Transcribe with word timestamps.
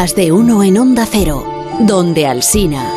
Más 0.00 0.14
de 0.14 0.32
uno 0.32 0.64
en 0.64 0.78
Onda 0.78 1.04
Cero, 1.04 1.44
donde 1.80 2.26
Alsina. 2.26 2.90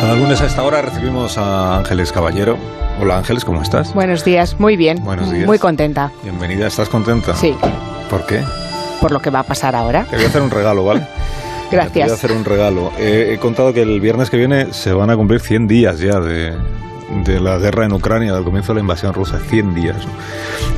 Cada 0.00 0.16
lunes 0.16 0.40
a 0.40 0.46
esta 0.46 0.64
hora 0.64 0.82
recibimos 0.82 1.38
a 1.38 1.78
Ángeles 1.78 2.10
Caballero. 2.10 2.58
Hola 3.00 3.18
Ángeles, 3.18 3.44
¿cómo 3.44 3.62
estás? 3.62 3.94
Buenos 3.94 4.24
días, 4.24 4.58
muy 4.58 4.76
bien. 4.76 5.04
Buenos 5.04 5.30
días. 5.30 5.46
Muy 5.46 5.60
contenta. 5.60 6.10
Bienvenida, 6.24 6.66
¿estás 6.66 6.88
contenta? 6.88 7.36
Sí. 7.36 7.54
¿Por 8.10 8.26
qué? 8.26 8.42
Por 9.00 9.12
lo 9.12 9.20
que 9.20 9.30
va 9.30 9.38
a 9.38 9.44
pasar 9.44 9.76
ahora. 9.76 10.06
Te 10.10 10.16
voy 10.16 10.24
a 10.24 10.28
hacer 10.28 10.42
un 10.42 10.50
regalo, 10.50 10.84
¿vale? 10.84 11.06
Gracias. 11.70 11.92
Te 11.92 12.00
voy 12.00 12.10
a 12.10 12.14
hacer 12.14 12.32
un 12.32 12.44
regalo. 12.44 12.90
Eh, 12.98 13.30
he 13.32 13.38
contado 13.38 13.72
que 13.72 13.82
el 13.82 14.00
viernes 14.00 14.28
que 14.28 14.38
viene 14.38 14.72
se 14.72 14.92
van 14.92 15.10
a 15.10 15.16
cumplir 15.16 15.38
100 15.38 15.68
días 15.68 16.00
ya 16.00 16.18
de, 16.18 16.56
de 17.24 17.40
la 17.40 17.58
guerra 17.58 17.84
en 17.84 17.92
Ucrania, 17.92 18.32
del 18.34 18.44
comienzo 18.44 18.72
de 18.72 18.76
la 18.76 18.80
invasión 18.80 19.12
rusa, 19.12 19.38
100 19.38 19.74
días. 19.74 19.96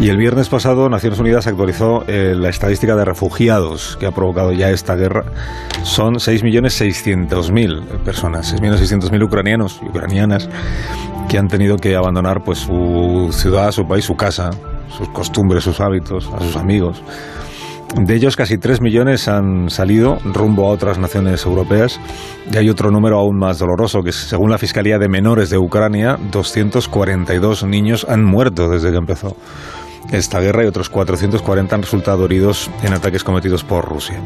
Y 0.01 0.09
el 0.09 0.17
viernes 0.17 0.49
pasado 0.49 0.89
Naciones 0.89 1.19
Unidas 1.19 1.47
actualizó 1.47 2.05
eh, 2.07 2.35
la 2.37 2.49
estadística 2.49 2.95
de 2.95 3.05
refugiados 3.05 3.97
que 3.99 4.07
ha 4.07 4.13
provocado 4.13 4.53
ya 4.53 4.71
esta 4.71 4.95
guerra. 4.95 5.25
Son 5.83 6.15
6.600.000 6.15 8.05
personas, 8.05 8.55
6.600.000 8.55 9.25
ucranianos 9.25 9.81
y 9.83 9.89
ucranianas 9.89 10.49
que 11.29 11.39
han 11.39 11.49
tenido 11.49 11.77
que 11.77 11.97
abandonar 11.97 12.43
pues 12.45 12.59
su 12.59 13.29
ciudad, 13.33 13.73
su 13.73 13.87
país, 13.87 14.05
su 14.05 14.17
casa, 14.17 14.51
sus 14.97 15.09
costumbres, 15.11 15.65
sus 15.65 15.81
hábitos, 15.81 16.31
a 16.33 16.41
sus 16.41 16.57
amigos. 16.57 17.03
De 17.97 18.15
ellos, 18.15 18.37
casi 18.37 18.59
3 18.59 18.83
millones 18.83 19.29
han 19.29 19.71
salido 19.71 20.19
rumbo 20.25 20.67
a 20.67 20.71
otras 20.71 20.99
naciones 20.99 21.45
europeas. 21.47 21.99
Y 22.53 22.57
hay 22.57 22.69
otro 22.69 22.91
número 22.91 23.19
aún 23.19 23.39
más 23.39 23.59
doloroso, 23.59 24.03
que 24.03 24.13
según 24.13 24.51
la 24.51 24.59
Fiscalía 24.59 24.99
de 24.99 25.09
Menores 25.09 25.49
de 25.49 25.59
Ucrania, 25.59 26.19
242 26.31 27.65
niños 27.65 28.07
han 28.09 28.25
muerto 28.25 28.69
desde 28.69 28.91
que 28.91 28.99
empezó 28.99 29.37
esta 30.13 30.41
guerra 30.41 30.65
y 30.65 30.67
otros 30.67 30.89
440 30.89 31.75
han 31.75 31.83
resultado 31.83 32.25
heridos 32.25 32.71
en 32.83 32.93
ataques 32.93 33.25
cometidos 33.25 33.65
por 33.65 33.85
Rusia. 33.85 34.21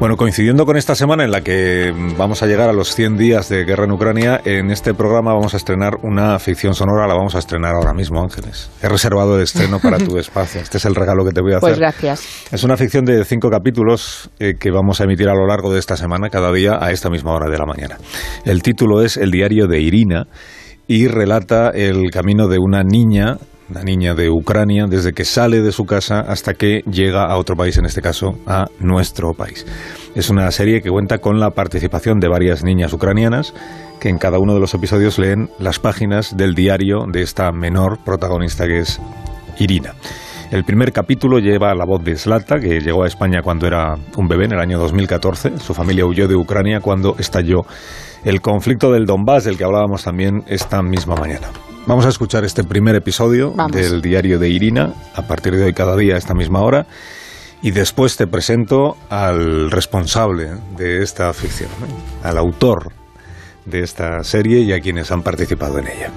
Bueno, 0.00 0.16
coincidiendo 0.16 0.66
con 0.66 0.76
esta 0.76 0.94
semana 0.94 1.24
en 1.24 1.30
la 1.30 1.42
que 1.42 1.92
vamos 2.16 2.42
a 2.42 2.46
llegar 2.46 2.68
a 2.68 2.72
los 2.72 2.94
100 2.94 3.16
días 3.16 3.48
de 3.48 3.64
guerra 3.64 3.84
en 3.84 3.92
Ucrania, 3.92 4.40
en 4.44 4.70
este 4.70 4.92
programa 4.92 5.32
vamos 5.32 5.54
a 5.54 5.56
estrenar 5.56 5.98
una 6.02 6.38
ficción 6.38 6.74
sonora, 6.74 7.06
la 7.06 7.14
vamos 7.14 7.34
a 7.36 7.38
estrenar 7.38 7.74
ahora 7.74 7.94
mismo, 7.94 8.20
Ángeles. 8.20 8.70
He 8.82 8.88
reservado 8.88 9.36
el 9.36 9.42
estreno 9.42 9.78
para 9.78 9.98
tu 9.98 10.18
espacio. 10.18 10.60
Este 10.60 10.78
es 10.78 10.84
el 10.84 10.94
regalo 10.94 11.24
que 11.24 11.32
te 11.32 11.40
voy 11.40 11.52
a 11.52 11.58
hacer. 11.58 11.68
Pues 11.68 11.78
gracias. 11.78 12.52
Es 12.52 12.64
una 12.64 12.76
ficción 12.76 13.04
de 13.04 13.24
cinco 13.24 13.50
capítulos 13.50 14.30
eh, 14.38 14.54
que 14.58 14.70
vamos 14.70 15.00
a 15.00 15.04
emitir 15.04 15.28
a 15.28 15.34
lo 15.34 15.46
largo 15.46 15.72
de 15.72 15.78
esta 15.78 15.96
semana, 15.96 16.28
cada 16.28 16.52
día 16.52 16.78
a 16.80 16.90
esta 16.90 17.08
misma 17.08 17.32
hora 17.32 17.48
de 17.48 17.58
la 17.58 17.66
mañana. 17.66 17.98
El 18.44 18.62
título 18.62 19.02
es 19.02 19.16
El 19.16 19.30
diario 19.30 19.66
de 19.68 19.80
Irina 19.80 20.26
y 20.86 21.08
relata 21.08 21.70
el 21.70 22.10
camino 22.10 22.48
de 22.48 22.58
una 22.58 22.82
niña 22.82 23.38
una 23.70 23.82
niña 23.82 24.14
de 24.14 24.30
Ucrania, 24.30 24.86
desde 24.88 25.12
que 25.12 25.24
sale 25.24 25.60
de 25.60 25.72
su 25.72 25.84
casa 25.84 26.20
hasta 26.20 26.54
que 26.54 26.82
llega 26.90 27.24
a 27.24 27.36
otro 27.36 27.56
país, 27.56 27.76
en 27.78 27.86
este 27.86 28.02
caso 28.02 28.38
a 28.46 28.66
nuestro 28.78 29.34
país. 29.34 29.66
Es 30.14 30.30
una 30.30 30.50
serie 30.50 30.80
que 30.82 30.90
cuenta 30.90 31.18
con 31.18 31.40
la 31.40 31.50
participación 31.50 32.20
de 32.20 32.28
varias 32.28 32.62
niñas 32.62 32.92
ucranianas 32.92 33.54
que 34.00 34.08
en 34.08 34.18
cada 34.18 34.38
uno 34.38 34.54
de 34.54 34.60
los 34.60 34.74
episodios 34.74 35.18
leen 35.18 35.50
las 35.58 35.78
páginas 35.78 36.36
del 36.36 36.54
diario 36.54 37.06
de 37.10 37.22
esta 37.22 37.50
menor 37.52 37.98
protagonista 38.04 38.66
que 38.66 38.80
es 38.80 39.00
Irina. 39.58 39.94
El 40.50 40.62
primer 40.64 40.92
capítulo 40.92 41.38
lleva 41.38 41.74
la 41.74 41.84
voz 41.84 42.04
de 42.04 42.16
Slata, 42.16 42.60
que 42.60 42.80
llegó 42.80 43.02
a 43.02 43.08
España 43.08 43.40
cuando 43.42 43.66
era 43.66 43.96
un 44.16 44.28
bebé 44.28 44.44
en 44.44 44.52
el 44.52 44.60
año 44.60 44.78
2014. 44.78 45.58
Su 45.58 45.74
familia 45.74 46.06
huyó 46.06 46.28
de 46.28 46.36
Ucrania 46.36 46.80
cuando 46.80 47.16
estalló 47.18 47.62
el 48.24 48.40
conflicto 48.40 48.90
del 48.90 49.06
Donbass, 49.06 49.44
del 49.44 49.58
que 49.58 49.64
hablábamos 49.64 50.04
también 50.04 50.42
esta 50.46 50.82
misma 50.82 51.14
mañana. 51.14 51.48
Vamos 51.86 52.06
a 52.06 52.08
escuchar 52.08 52.44
este 52.44 52.64
primer 52.64 52.94
episodio 52.94 53.52
Vamos. 53.52 53.76
del 53.76 54.00
diario 54.00 54.38
de 54.38 54.48
Irina, 54.48 54.94
a 55.14 55.22
partir 55.22 55.54
de 55.54 55.64
hoy 55.64 55.74
cada 55.74 55.96
día 55.96 56.14
a 56.14 56.18
esta 56.18 56.34
misma 56.34 56.62
hora. 56.62 56.86
Y 57.60 57.70
después 57.70 58.16
te 58.16 58.26
presento 58.26 58.96
al 59.10 59.70
responsable 59.70 60.50
de 60.76 61.02
esta 61.02 61.32
ficción, 61.32 61.70
¿eh? 61.70 62.26
al 62.26 62.38
autor 62.38 62.92
de 63.64 63.82
esta 63.82 64.22
serie 64.24 64.60
y 64.60 64.72
a 64.72 64.80
quienes 64.80 65.10
han 65.10 65.22
participado 65.22 65.78
en 65.78 65.88
ella. 65.88 66.10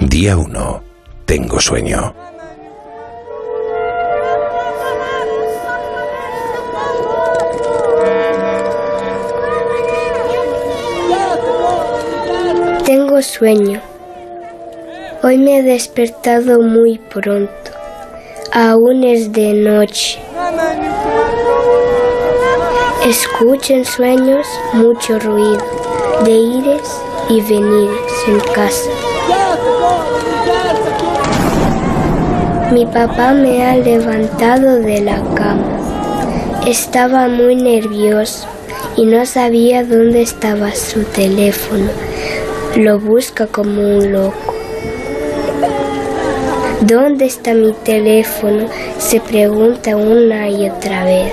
Día 0.00 0.36
1. 0.36 0.82
Tengo 1.24 1.60
sueño. 1.60 2.14
Sueño. 13.22 13.80
Hoy 15.22 15.38
me 15.38 15.58
he 15.58 15.62
despertado 15.62 16.60
muy 16.60 16.98
pronto. 16.98 17.70
Aún 18.52 19.04
es 19.04 19.32
de 19.32 19.52
noche. 19.52 20.20
Escucho 23.04 23.74
en 23.74 23.84
sueños 23.84 24.46
mucho 24.72 25.18
ruido 25.18 25.62
de 26.24 26.30
ires 26.30 27.00
y 27.28 27.40
venires 27.40 28.12
en 28.26 28.40
casa. 28.52 28.90
Mi 32.72 32.84
papá 32.86 33.32
me 33.32 33.66
ha 33.66 33.76
levantado 33.76 34.76
de 34.76 35.00
la 35.00 35.20
cama. 35.34 36.60
Estaba 36.66 37.28
muy 37.28 37.56
nervioso 37.56 38.46
y 38.96 39.06
no 39.06 39.24
sabía 39.24 39.84
dónde 39.84 40.22
estaba 40.22 40.74
su 40.74 41.02
teléfono. 41.04 41.88
Lo 42.76 42.98
busca 42.98 43.46
como 43.46 43.80
un 43.80 44.12
loco. 44.12 44.54
¿Dónde 46.82 47.24
está 47.26 47.54
mi 47.54 47.72
teléfono? 47.72 48.68
Se 48.98 49.20
pregunta 49.20 49.96
una 49.96 50.48
y 50.48 50.68
otra 50.68 51.04
vez. 51.04 51.32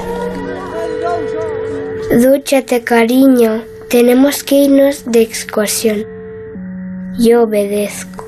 Dúchate, 2.12 2.84
cariño. 2.84 3.64
Tenemos 3.90 4.44
que 4.44 4.56
irnos 4.56 5.04
de 5.06 5.22
excursión. 5.22 6.06
Yo 7.20 7.44
obedezco. 7.44 8.26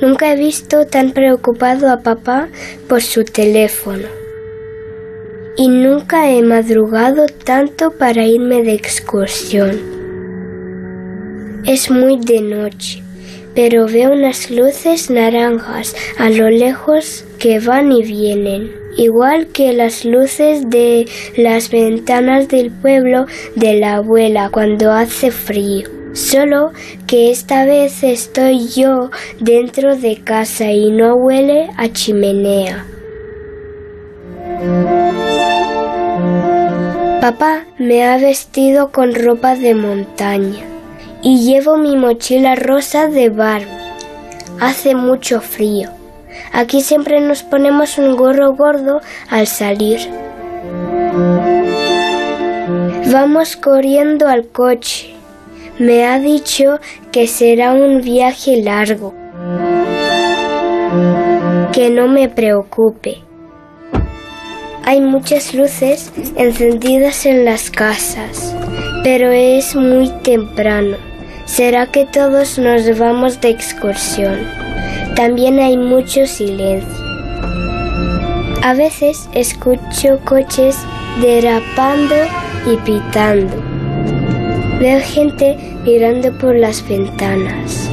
Nunca 0.00 0.32
he 0.32 0.36
visto 0.36 0.86
tan 0.86 1.10
preocupado 1.10 1.90
a 1.90 1.98
papá 1.98 2.48
por 2.88 3.02
su 3.02 3.24
teléfono. 3.24 4.06
Y 5.56 5.68
nunca 5.68 6.30
he 6.30 6.42
madrugado 6.42 7.26
tanto 7.44 7.90
para 7.90 8.24
irme 8.24 8.62
de 8.62 8.74
excursión. 8.74 9.99
Es 11.70 11.88
muy 11.88 12.16
de 12.16 12.40
noche, 12.40 13.00
pero 13.54 13.86
veo 13.86 14.10
unas 14.10 14.50
luces 14.50 15.08
naranjas 15.08 15.94
a 16.18 16.28
lo 16.28 16.50
lejos 16.50 17.24
que 17.38 17.60
van 17.60 17.92
y 17.92 18.02
vienen, 18.02 18.72
igual 18.96 19.46
que 19.46 19.72
las 19.72 20.04
luces 20.04 20.68
de 20.68 21.06
las 21.36 21.70
ventanas 21.70 22.48
del 22.48 22.72
pueblo 22.72 23.26
de 23.54 23.74
la 23.74 23.94
abuela 23.98 24.50
cuando 24.50 24.90
hace 24.90 25.30
frío. 25.30 25.88
Solo 26.12 26.72
que 27.06 27.30
esta 27.30 27.64
vez 27.64 28.02
estoy 28.02 28.66
yo 28.66 29.12
dentro 29.38 29.96
de 29.96 30.16
casa 30.16 30.72
y 30.72 30.90
no 30.90 31.14
huele 31.14 31.70
a 31.76 31.88
chimenea. 31.92 32.84
Papá 37.20 37.64
me 37.78 38.02
ha 38.02 38.16
vestido 38.18 38.90
con 38.90 39.14
ropa 39.14 39.54
de 39.54 39.76
montaña 39.76 40.69
y 41.22 41.44
llevo 41.44 41.76
mi 41.76 41.96
mochila 41.96 42.54
rosa 42.54 43.08
de 43.08 43.28
Barbie. 43.28 43.68
Hace 44.60 44.94
mucho 44.94 45.40
frío. 45.40 45.90
Aquí 46.52 46.80
siempre 46.80 47.20
nos 47.20 47.42
ponemos 47.42 47.98
un 47.98 48.16
gorro 48.16 48.54
gordo 48.54 49.00
al 49.28 49.46
salir. 49.46 50.00
Vamos 53.12 53.56
corriendo 53.56 54.28
al 54.28 54.48
coche. 54.48 55.14
Me 55.78 56.06
ha 56.06 56.18
dicho 56.18 56.78
que 57.10 57.26
será 57.26 57.72
un 57.72 58.02
viaje 58.02 58.62
largo. 58.62 59.14
Que 61.72 61.90
no 61.90 62.08
me 62.08 62.28
preocupe. 62.28 63.22
Hay 64.84 65.00
muchas 65.00 65.54
luces 65.54 66.12
encendidas 66.36 67.26
en 67.26 67.44
las 67.44 67.70
casas, 67.70 68.54
pero 69.04 69.30
es 69.30 69.74
muy 69.76 70.10
temprano. 70.22 71.09
¿Será 71.50 71.86
que 71.86 72.06
todos 72.06 72.60
nos 72.60 72.96
vamos 72.96 73.40
de 73.40 73.48
excursión? 73.48 74.38
También 75.16 75.58
hay 75.58 75.76
mucho 75.76 76.24
silencio. 76.24 77.04
A 78.62 78.72
veces 78.74 79.28
escucho 79.34 80.20
coches 80.24 80.76
derrapando 81.20 82.14
y 82.72 82.76
pitando. 82.76 83.52
Veo 84.78 85.00
gente 85.00 85.58
mirando 85.84 86.32
por 86.38 86.54
las 86.54 86.88
ventanas. 86.88 87.90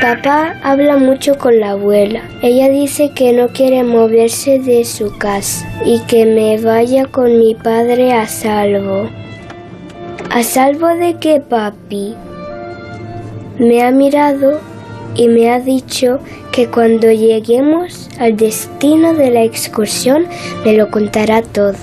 Papá 0.00 0.54
habla 0.62 0.96
mucho 0.96 1.36
con 1.38 1.58
la 1.58 1.72
abuela. 1.72 2.22
Ella 2.40 2.68
dice 2.68 3.10
que 3.10 3.32
no 3.32 3.48
quiere 3.48 3.82
moverse 3.82 4.60
de 4.60 4.84
su 4.84 5.18
casa 5.18 5.68
y 5.84 5.98
que 6.02 6.24
me 6.24 6.56
vaya 6.62 7.06
con 7.06 7.36
mi 7.40 7.56
padre 7.56 8.12
a 8.12 8.28
salvo. 8.28 9.10
¿A 10.30 10.42
salvo 10.42 10.88
de 10.88 11.16
qué, 11.18 11.40
papi? 11.40 12.16
Me 13.58 13.82
ha 13.84 13.90
mirado 13.90 14.60
y 15.14 15.28
me 15.28 15.50
ha 15.50 15.60
dicho 15.60 16.18
que 16.50 16.68
cuando 16.68 17.10
lleguemos 17.10 18.08
al 18.18 18.36
destino 18.36 19.14
de 19.14 19.30
la 19.30 19.42
excursión 19.42 20.26
me 20.64 20.72
lo 20.74 20.90
contará 20.90 21.42
todo. 21.42 21.74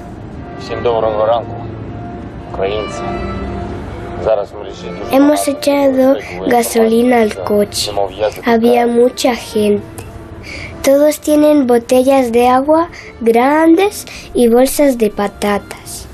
Hemos 5.11 5.47
echado 5.47 6.15
gasolina 6.47 7.21
al 7.21 7.35
coche. 7.43 7.91
Había 8.45 8.85
mucha 8.87 9.35
gente. 9.35 9.81
Todos 10.83 11.19
tienen 11.19 11.67
botellas 11.67 12.31
de 12.31 12.47
agua 12.47 12.89
grandes 13.19 14.05
y 14.33 14.47
bolsas 14.47 14.97
de 14.97 15.09
patatas. 15.09 16.07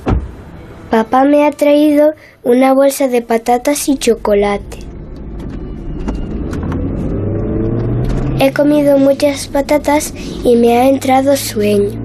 Papá 0.89 1.25
me 1.25 1.45
ha 1.45 1.51
traído 1.51 2.13
una 2.43 2.73
bolsa 2.73 3.09
de 3.09 3.21
patatas 3.21 3.89
y 3.89 3.97
chocolate. 3.97 4.79
He 8.39 8.53
comido 8.53 8.97
muchas 8.97 9.47
patatas 9.47 10.13
y 10.45 10.55
me 10.55 10.77
ha 10.77 10.87
entrado 10.87 11.35
sueño. 11.35 11.99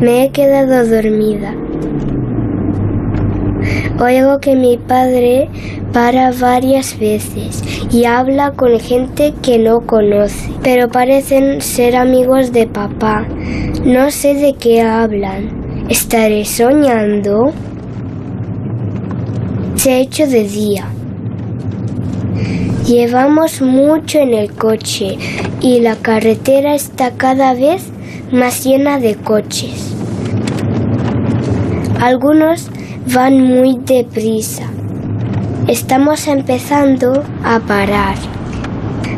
Me 0.00 0.24
he 0.24 0.30
quedado 0.30 0.86
dormida. 0.86 1.54
Oigo 3.98 4.38
que 4.40 4.54
mi 4.54 4.76
padre 4.76 5.48
para 5.92 6.32
varias 6.32 6.98
veces 6.98 7.62
y 7.90 8.04
habla 8.04 8.50
con 8.50 8.78
gente 8.78 9.32
que 9.40 9.58
no 9.58 9.86
conoce, 9.86 10.50
pero 10.62 10.90
parecen 10.90 11.62
ser 11.62 11.96
amigos 11.96 12.52
de 12.52 12.66
papá. 12.66 13.26
No 13.84 14.10
sé 14.10 14.34
de 14.34 14.52
qué 14.54 14.82
hablan. 14.82 15.61
¿Estaré 15.92 16.46
soñando? 16.46 17.52
Se 19.74 19.92
ha 19.92 19.98
hecho 19.98 20.26
de 20.26 20.48
día. 20.48 20.86
Llevamos 22.86 23.60
mucho 23.60 24.18
en 24.20 24.32
el 24.32 24.54
coche 24.54 25.18
y 25.60 25.80
la 25.80 25.96
carretera 25.96 26.74
está 26.74 27.10
cada 27.10 27.52
vez 27.52 27.88
más 28.32 28.64
llena 28.64 29.00
de 29.00 29.16
coches. 29.16 29.92
Algunos 32.00 32.70
van 33.12 33.42
muy 33.42 33.78
deprisa. 33.84 34.70
Estamos 35.68 36.26
empezando 36.26 37.22
a 37.44 37.60
parar. 37.60 38.16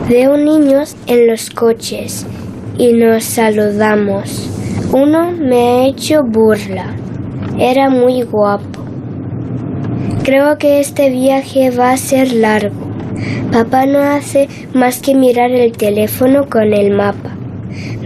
Veo 0.08 0.36
niños 0.36 0.96
en 1.06 1.28
los 1.28 1.50
coches 1.50 2.26
y 2.76 2.94
nos 2.94 3.22
saludamos. 3.22 4.50
Uno 4.96 5.32
me 5.32 5.56
ha 5.56 5.86
hecho 5.86 6.22
burla. 6.22 6.94
Era 7.58 7.90
muy 7.90 8.22
guapo. 8.22 8.84
Creo 10.22 10.56
que 10.56 10.78
este 10.78 11.10
viaje 11.10 11.72
va 11.72 11.90
a 11.90 11.96
ser 11.96 12.32
largo. 12.32 12.86
Papá 13.50 13.86
no 13.86 13.98
hace 13.98 14.48
más 14.72 15.00
que 15.00 15.16
mirar 15.16 15.50
el 15.50 15.72
teléfono 15.72 16.48
con 16.48 16.72
el 16.72 16.92
mapa. 16.96 17.36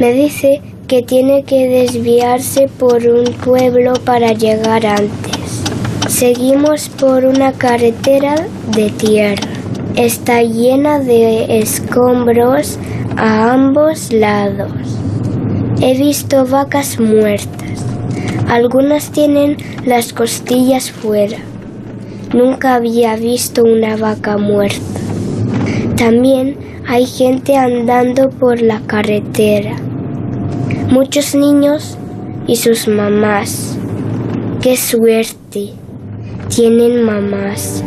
Me 0.00 0.14
dice 0.14 0.62
que 0.87 1.02
tiene 1.02 1.43
que 1.43 1.69
desviarse 1.69 2.69
por 2.69 3.06
un 3.06 3.35
pueblo 3.35 3.93
para 4.06 4.32
llegar 4.32 4.87
antes. 4.87 5.62
Seguimos 6.08 6.88
por 6.88 7.26
una 7.26 7.52
carretera 7.52 8.35
de 8.75 8.88
tierra. 8.88 9.50
Está 9.94 10.43
llena 10.43 11.00
de 11.00 11.58
escombros 11.58 12.79
a 13.19 13.52
ambos 13.52 14.11
lados. 14.11 14.97
He 15.80 15.96
visto 15.96 16.44
vacas 16.44 16.98
muertas. 16.98 17.84
Algunas 18.48 19.10
tienen 19.12 19.56
las 19.84 20.12
costillas 20.12 20.90
fuera. 20.90 21.38
Nunca 22.34 22.75
había 22.75 23.14
visto 23.16 23.62
una 23.62 23.96
vaca 23.96 24.38
muerta. 24.38 25.00
También 25.96 26.56
hay 26.88 27.06
gente 27.06 27.56
andando 27.56 28.28
por 28.30 28.60
la 28.60 28.80
carretera. 28.80 29.76
Muchos 30.90 31.34
niños 31.34 31.96
y 32.46 32.56
sus 32.56 32.88
mamás. 32.88 33.78
¡Qué 34.60 34.76
suerte! 34.76 35.70
Tienen 36.48 37.04
mamás. 37.04 37.84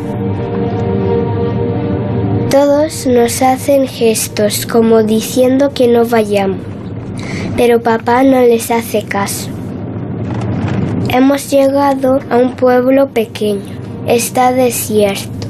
Todos 2.50 3.08
nos 3.08 3.42
hacen 3.42 3.88
gestos 3.88 4.66
como 4.66 5.04
diciendo 5.04 5.72
que 5.74 5.88
no 5.88 6.06
vayamos, 6.06 6.71
pero 7.58 7.82
papá 7.82 8.24
no 8.24 8.42
les 8.42 8.72
hace 8.72 9.04
caso. 9.04 9.50
Hemos 11.10 11.52
llegado 11.52 12.20
a 12.30 12.38
un 12.38 12.56
pueblo 12.56 13.10
pequeño. 13.10 13.78
Está 14.08 14.54
desierto. 14.54 15.48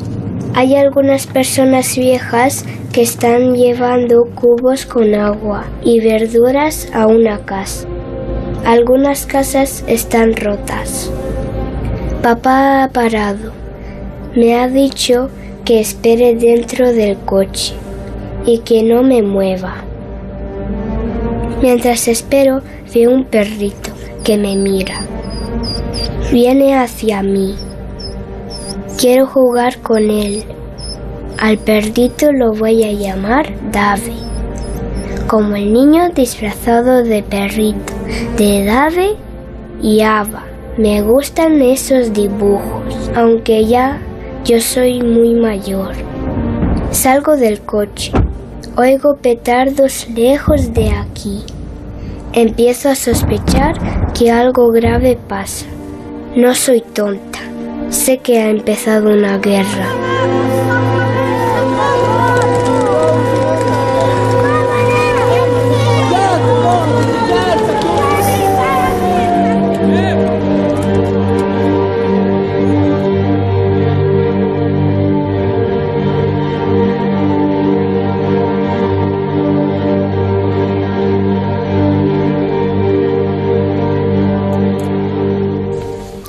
Hay 0.56 0.75
algunas 0.75 1.27
personas 1.27 1.95
viejas 1.95 2.65
que 2.91 3.03
están 3.03 3.56
llevando 3.56 4.25
cubos 4.35 4.85
con 4.85 5.13
agua 5.15 5.65
y 5.83 6.00
verduras 6.00 6.89
a 6.94 7.07
una 7.07 7.45
casa. 7.45 7.88
Algunas 8.65 9.25
casas 9.25 9.83
están 9.88 10.35
rotas. 10.35 11.12
Papá 12.21 12.83
ha 12.83 12.89
parado. 12.89 13.51
Me 14.35 14.56
ha 14.56 14.67
dicho 14.67 15.29
que 15.63 15.79
espere 15.79 16.35
dentro 16.35 16.91
del 16.91 17.17
coche 17.17 17.74
y 18.45 18.59
que 18.59 18.83
no 18.83 19.03
me 19.03 19.21
mueva. 19.21 19.90
Mientras 21.61 22.07
espero, 22.07 22.61
veo 22.93 23.11
un 23.11 23.25
perrito 23.25 23.91
que 24.23 24.37
me 24.37 24.55
mira. 24.55 24.95
Viene 26.31 26.75
hacia 26.75 27.21
mí. 27.21 27.55
Quiero 28.97 29.27
jugar 29.27 29.77
con 29.79 30.09
él. 30.09 30.43
Al 31.37 31.57
perrito 31.57 32.31
lo 32.31 32.53
voy 32.53 32.83
a 32.83 32.91
llamar 32.91 33.53
Dave, 33.71 34.13
como 35.27 35.55
el 35.55 35.73
niño 35.73 36.09
disfrazado 36.09 37.03
de 37.03 37.23
perrito, 37.23 37.93
de 38.37 38.65
Dave 38.65 39.15
y 39.81 40.01
Ava. 40.01 40.43
Me 40.77 41.01
gustan 41.01 41.61
esos 41.61 42.13
dibujos, 42.13 43.11
aunque 43.15 43.65
ya 43.65 43.99
yo 44.45 44.59
soy 44.61 45.01
muy 45.01 45.35
mayor. 45.35 45.93
Salgo 46.91 47.35
del 47.35 47.62
coche. 47.62 48.12
Oigo 48.77 49.17
petardos 49.21 50.07
lejos 50.07 50.73
de 50.73 50.91
aquí. 50.91 51.43
Empiezo 52.31 52.87
a 52.87 52.95
sospechar 52.95 54.13
que 54.13 54.31
algo 54.31 54.71
grave 54.71 55.17
pasa. 55.27 55.65
No 56.37 56.55
soy 56.55 56.79
tonta. 56.79 57.39
Sé 57.89 58.19
que 58.19 58.39
ha 58.39 58.49
empezado 58.49 59.09
una 59.09 59.37
guerra. 59.39 60.11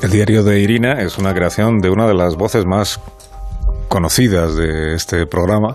El 0.02 0.10
diario 0.10 0.42
de 0.42 0.60
Irina 0.60 0.94
es 1.00 1.18
una 1.18 1.32
creación 1.32 1.78
de 1.78 1.90
una 1.90 2.06
de 2.06 2.14
las 2.14 2.36
voces 2.36 2.64
más 2.66 3.00
conocidas 3.88 4.56
de 4.56 4.94
este 4.94 5.26
programa, 5.26 5.74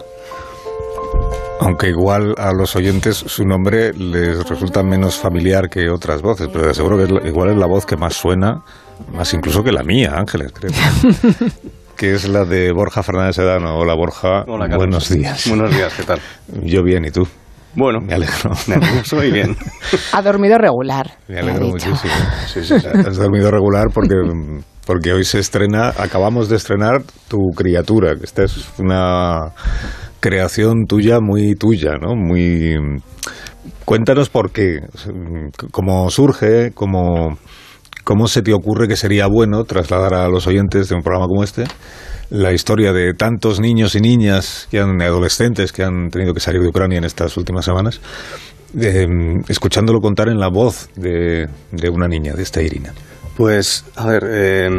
aunque 1.61 1.87
igual 1.89 2.35
a 2.37 2.51
los 2.51 2.75
oyentes 2.75 3.15
su 3.17 3.45
nombre 3.45 3.93
les 3.93 4.47
resulta 4.47 4.83
menos 4.83 5.15
familiar 5.17 5.69
que 5.69 5.89
otras 5.89 6.21
voces, 6.21 6.49
pero 6.51 6.73
seguro 6.73 6.97
que 6.97 7.03
es 7.03 7.11
la- 7.11 7.27
igual 7.27 7.49
es 7.51 7.57
la 7.57 7.67
voz 7.67 7.85
que 7.85 7.95
más 7.95 8.15
suena, 8.15 8.63
más 9.13 9.33
incluso 9.33 9.63
que 9.63 9.71
la 9.71 9.83
mía, 9.83 10.13
Ángeles, 10.15 10.51
creo. 10.51 10.71
que 11.95 12.13
es 12.13 12.27
la 12.27 12.43
de 12.43 12.71
Borja 12.73 13.03
Fernández 13.03 13.35
Sedano. 13.37 13.77
Hola 13.79 13.95
Borja, 13.95 14.43
Hola, 14.47 14.67
buenos 14.75 15.09
días. 15.09 15.47
Buenos 15.47 15.73
días, 15.73 15.93
¿qué 15.95 16.03
tal? 16.03 16.19
Yo 16.63 16.83
bien, 16.83 17.05
¿y 17.05 17.11
tú? 17.11 17.27
Bueno, 17.77 17.99
Me 18.01 18.15
alegro. 18.15 18.51
nervioso 18.67 19.23
y 19.23 19.31
bien. 19.31 19.55
Ha 20.11 20.21
dormido 20.23 20.57
regular. 20.57 21.11
Me 21.27 21.35
me 21.35 21.41
alegro 21.41 21.67
muchísimo. 21.67 22.13
Sí, 22.47 22.63
sí, 22.63 22.79
sí. 22.79 22.87
Has 22.87 23.17
dormido 23.17 23.51
regular 23.51 23.85
porque, 23.93 24.15
porque 24.85 25.13
hoy 25.13 25.23
se 25.23 25.37
estrena, 25.39 25.89
acabamos 25.89 26.49
de 26.49 26.55
estrenar 26.55 27.03
Tu 27.27 27.37
criatura, 27.55 28.15
que 28.15 28.25
esta 28.25 28.43
es 28.43 28.67
una 28.79 29.51
creación 30.19 30.87
tuya, 30.87 31.19
muy 31.21 31.53
tuya, 31.53 31.97
¿no? 32.01 32.15
Muy... 32.15 32.75
Cuéntanos 33.85 34.29
por 34.29 34.51
qué, 34.51 34.79
cómo 35.71 36.09
surge, 36.09 36.71
cómo, 36.73 37.37
cómo 38.03 38.27
se 38.27 38.41
te 38.41 38.53
ocurre 38.53 38.87
que 38.87 38.95
sería 38.95 39.27
bueno 39.27 39.65
trasladar 39.65 40.15
a 40.15 40.27
los 40.27 40.47
oyentes 40.47 40.89
de 40.89 40.95
un 40.95 41.03
programa 41.03 41.27
como 41.27 41.43
este 41.43 41.65
la 42.29 42.53
historia 42.53 42.93
de 42.93 43.13
tantos 43.13 43.59
niños 43.59 43.95
y 43.95 44.01
niñas 44.01 44.67
que 44.69 44.79
han, 44.79 45.01
adolescentes 45.01 45.71
que 45.71 45.83
han 45.83 46.09
tenido 46.09 46.33
que 46.33 46.39
salir 46.39 46.61
de 46.61 46.67
Ucrania 46.67 46.97
en 46.97 47.05
estas 47.05 47.37
últimas 47.37 47.65
semanas, 47.65 48.01
eh, 48.79 49.07
escuchándolo 49.47 49.99
contar 49.99 50.27
en 50.29 50.39
la 50.39 50.49
voz 50.49 50.89
de, 50.95 51.47
de 51.71 51.89
una 51.89 52.07
niña, 52.07 52.33
de 52.33 52.43
esta 52.43 52.61
Irina. 52.61 52.93
Pues, 53.35 53.85
a 53.95 54.07
ver, 54.07 54.23
eh, 54.29 54.69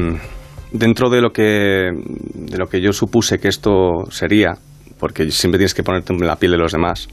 dentro 0.73 1.11
de 1.11 1.21
lo 1.21 1.31
que 1.31 1.91
de 2.35 2.59
lo 2.59 2.67
que 2.67 2.81
yo 2.81 2.93
supuse 2.93 3.39
que 3.39 3.49
esto 3.49 4.05
sería, 4.11 4.55
porque 4.99 5.31
siempre 5.31 5.59
tienes 5.59 5.75
que 5.75 5.83
ponerte 5.83 6.13
en 6.13 6.27
la 6.27 6.37
piel 6.37 6.53
de 6.53 6.59
los 6.59 6.73
demás, 6.73 7.09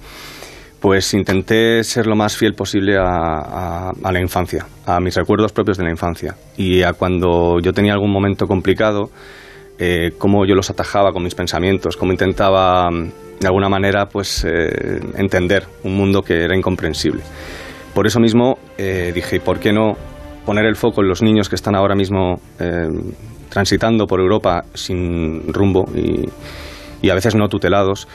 pues 0.80 1.14
intenté 1.14 1.84
ser 1.84 2.08
lo 2.08 2.16
más 2.16 2.38
fiel 2.38 2.54
posible 2.54 2.98
a, 3.00 3.92
la 4.12 4.20
infancia, 4.20 4.66
a 4.86 5.00
mis 5.00 5.16
recuerdos 5.16 5.52
propios 5.52 5.78
de 5.78 5.84
la 5.84 5.92
infancia 5.92 6.36
y 6.58 6.84
a 6.84 6.94
cuando 6.94 7.60
yo 7.60 7.74
tenía 7.74 7.94
algún 7.94 8.12
momento 8.12 8.46
complicado, 8.46 9.10
eh, 9.80 10.12
cómo 10.18 10.46
yo 10.46 10.56
los 10.56 10.70
atajaba 10.70 11.12
con 11.12 11.24
mis 11.24 11.36
pensamientos, 11.36 11.98
cómo 11.98 12.12
intentaba 12.12 12.90
de 13.40 13.48
alguna 13.48 13.70
manera 13.70 14.08
pues 14.08 14.46
eh, 14.46 15.00
entender 15.18 15.66
un 15.84 15.96
mundo 15.96 16.22
que 16.22 16.44
era 16.44 16.56
incomprensible. 16.56 17.22
Por 17.94 18.08
eso 18.08 18.20
mismo 18.20 18.58
eh, 18.78 19.12
dije, 19.14 19.40
¿por 19.40 19.60
qué 19.60 19.72
no 19.72 19.96
poner 20.46 20.66
el 20.66 20.76
foco 20.76 21.02
en 21.02 21.08
los 21.08 21.22
niños 21.22 21.50
que 21.50 21.56
están 21.56 21.76
ahora 21.76 21.96
mismo 21.96 22.40
eh, 22.60 22.88
transitando 23.50 24.06
por 24.06 24.20
Europa 24.20 24.64
sin 24.74 25.52
rumbo 25.52 25.86
y, 25.94 27.10
a 27.10 27.14
veces 27.14 27.36
no 27.36 27.48
tutelados? 27.48 28.08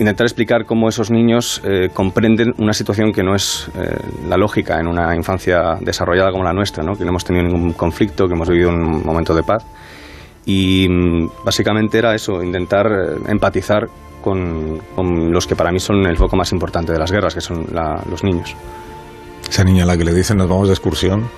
intentar 0.00 0.24
explicar 0.24 0.64
cómo 0.64 0.88
esos 0.88 1.10
niños 1.10 1.60
comprenden 1.92 2.54
una 2.56 2.72
situación 2.72 3.12
que 3.12 3.22
no 3.22 3.34
es 3.34 3.68
la 4.26 4.38
lógica 4.38 4.80
en 4.80 4.86
una 4.86 5.14
infancia 5.14 5.76
desarrollada 5.80 6.30
como 6.30 6.44
la 6.44 6.54
nuestra, 6.54 6.82
¿no? 6.82 6.94
que 6.94 7.04
no 7.04 7.10
hemos 7.10 7.24
tenido 7.24 7.44
ningún 7.44 7.74
conflicto, 7.74 8.26
que 8.26 8.32
hemos 8.32 8.48
vivido 8.48 8.70
un 8.70 9.04
momento 9.04 9.34
de 9.34 9.42
paz 9.42 9.66
y 10.48 10.88
mm, 10.88 11.44
básicamente 11.44 11.98
era 11.98 12.14
eso, 12.14 12.42
intentar 12.42 12.86
eh, 12.86 13.20
empatizar 13.28 13.86
con, 14.22 14.80
los 15.30 15.46
que 15.46 15.54
para 15.54 15.70
mí 15.70 15.78
son 15.78 16.06
el 16.06 16.16
foco 16.16 16.36
más 16.36 16.52
importante 16.52 16.90
de 16.90 16.98
las 16.98 17.12
guerras, 17.12 17.34
que 17.34 17.42
son 17.42 17.66
los 18.10 18.24
niños. 18.24 18.56
Esa 19.48 19.62
niña 19.62 19.84
a 19.84 19.86
la 19.86 19.96
que 19.96 20.04
le 20.04 20.14
dicen 20.14 20.38
nos 20.38 20.48
vamos 20.48 20.68
de 20.68 20.74
excursión, 20.74 21.28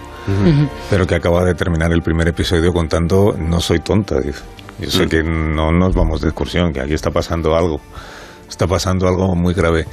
pero 0.88 1.06
que 1.06 1.16
acaba 1.16 1.44
de 1.44 1.54
terminar 1.54 1.92
el 1.92 2.02
primer 2.02 2.28
episodio 2.28 2.72
contando 2.72 3.34
no 3.36 3.60
soy 3.60 3.80
tonta, 3.80 4.20
dice. 4.20 4.42
Yo 4.78 4.90
sé 4.90 5.08
que 5.08 5.22
no 5.22 5.72
nos 5.72 5.94
vamos 5.94 6.20
de 6.20 6.28
excursión, 6.28 6.72
que 6.72 6.80
aquí 6.80 6.94
está 6.94 7.10
pasando 7.10 7.54
algo. 7.54 7.80
Está 8.48 8.66
pasando 8.66 9.06
algo 9.06 9.34
muy 9.34 9.54
grave. 9.54 9.86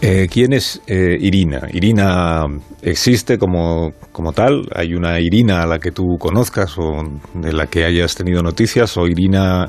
Eh, 0.00 0.28
¿Quién 0.30 0.52
es 0.52 0.82
eh, 0.86 1.16
Irina? 1.18 1.62
¿Irina 1.72 2.44
existe 2.82 3.38
como, 3.38 3.92
como, 4.12 4.32
tal? 4.32 4.68
¿Hay 4.74 4.94
una 4.94 5.18
Irina 5.20 5.62
a 5.62 5.66
la 5.66 5.78
que 5.78 5.92
tú 5.92 6.16
conozcas 6.18 6.76
o 6.78 7.02
de 7.34 7.52
la 7.52 7.66
que 7.66 7.84
hayas 7.84 8.14
tenido 8.14 8.42
noticias? 8.42 8.96
¿O 8.96 9.06
Irina 9.06 9.66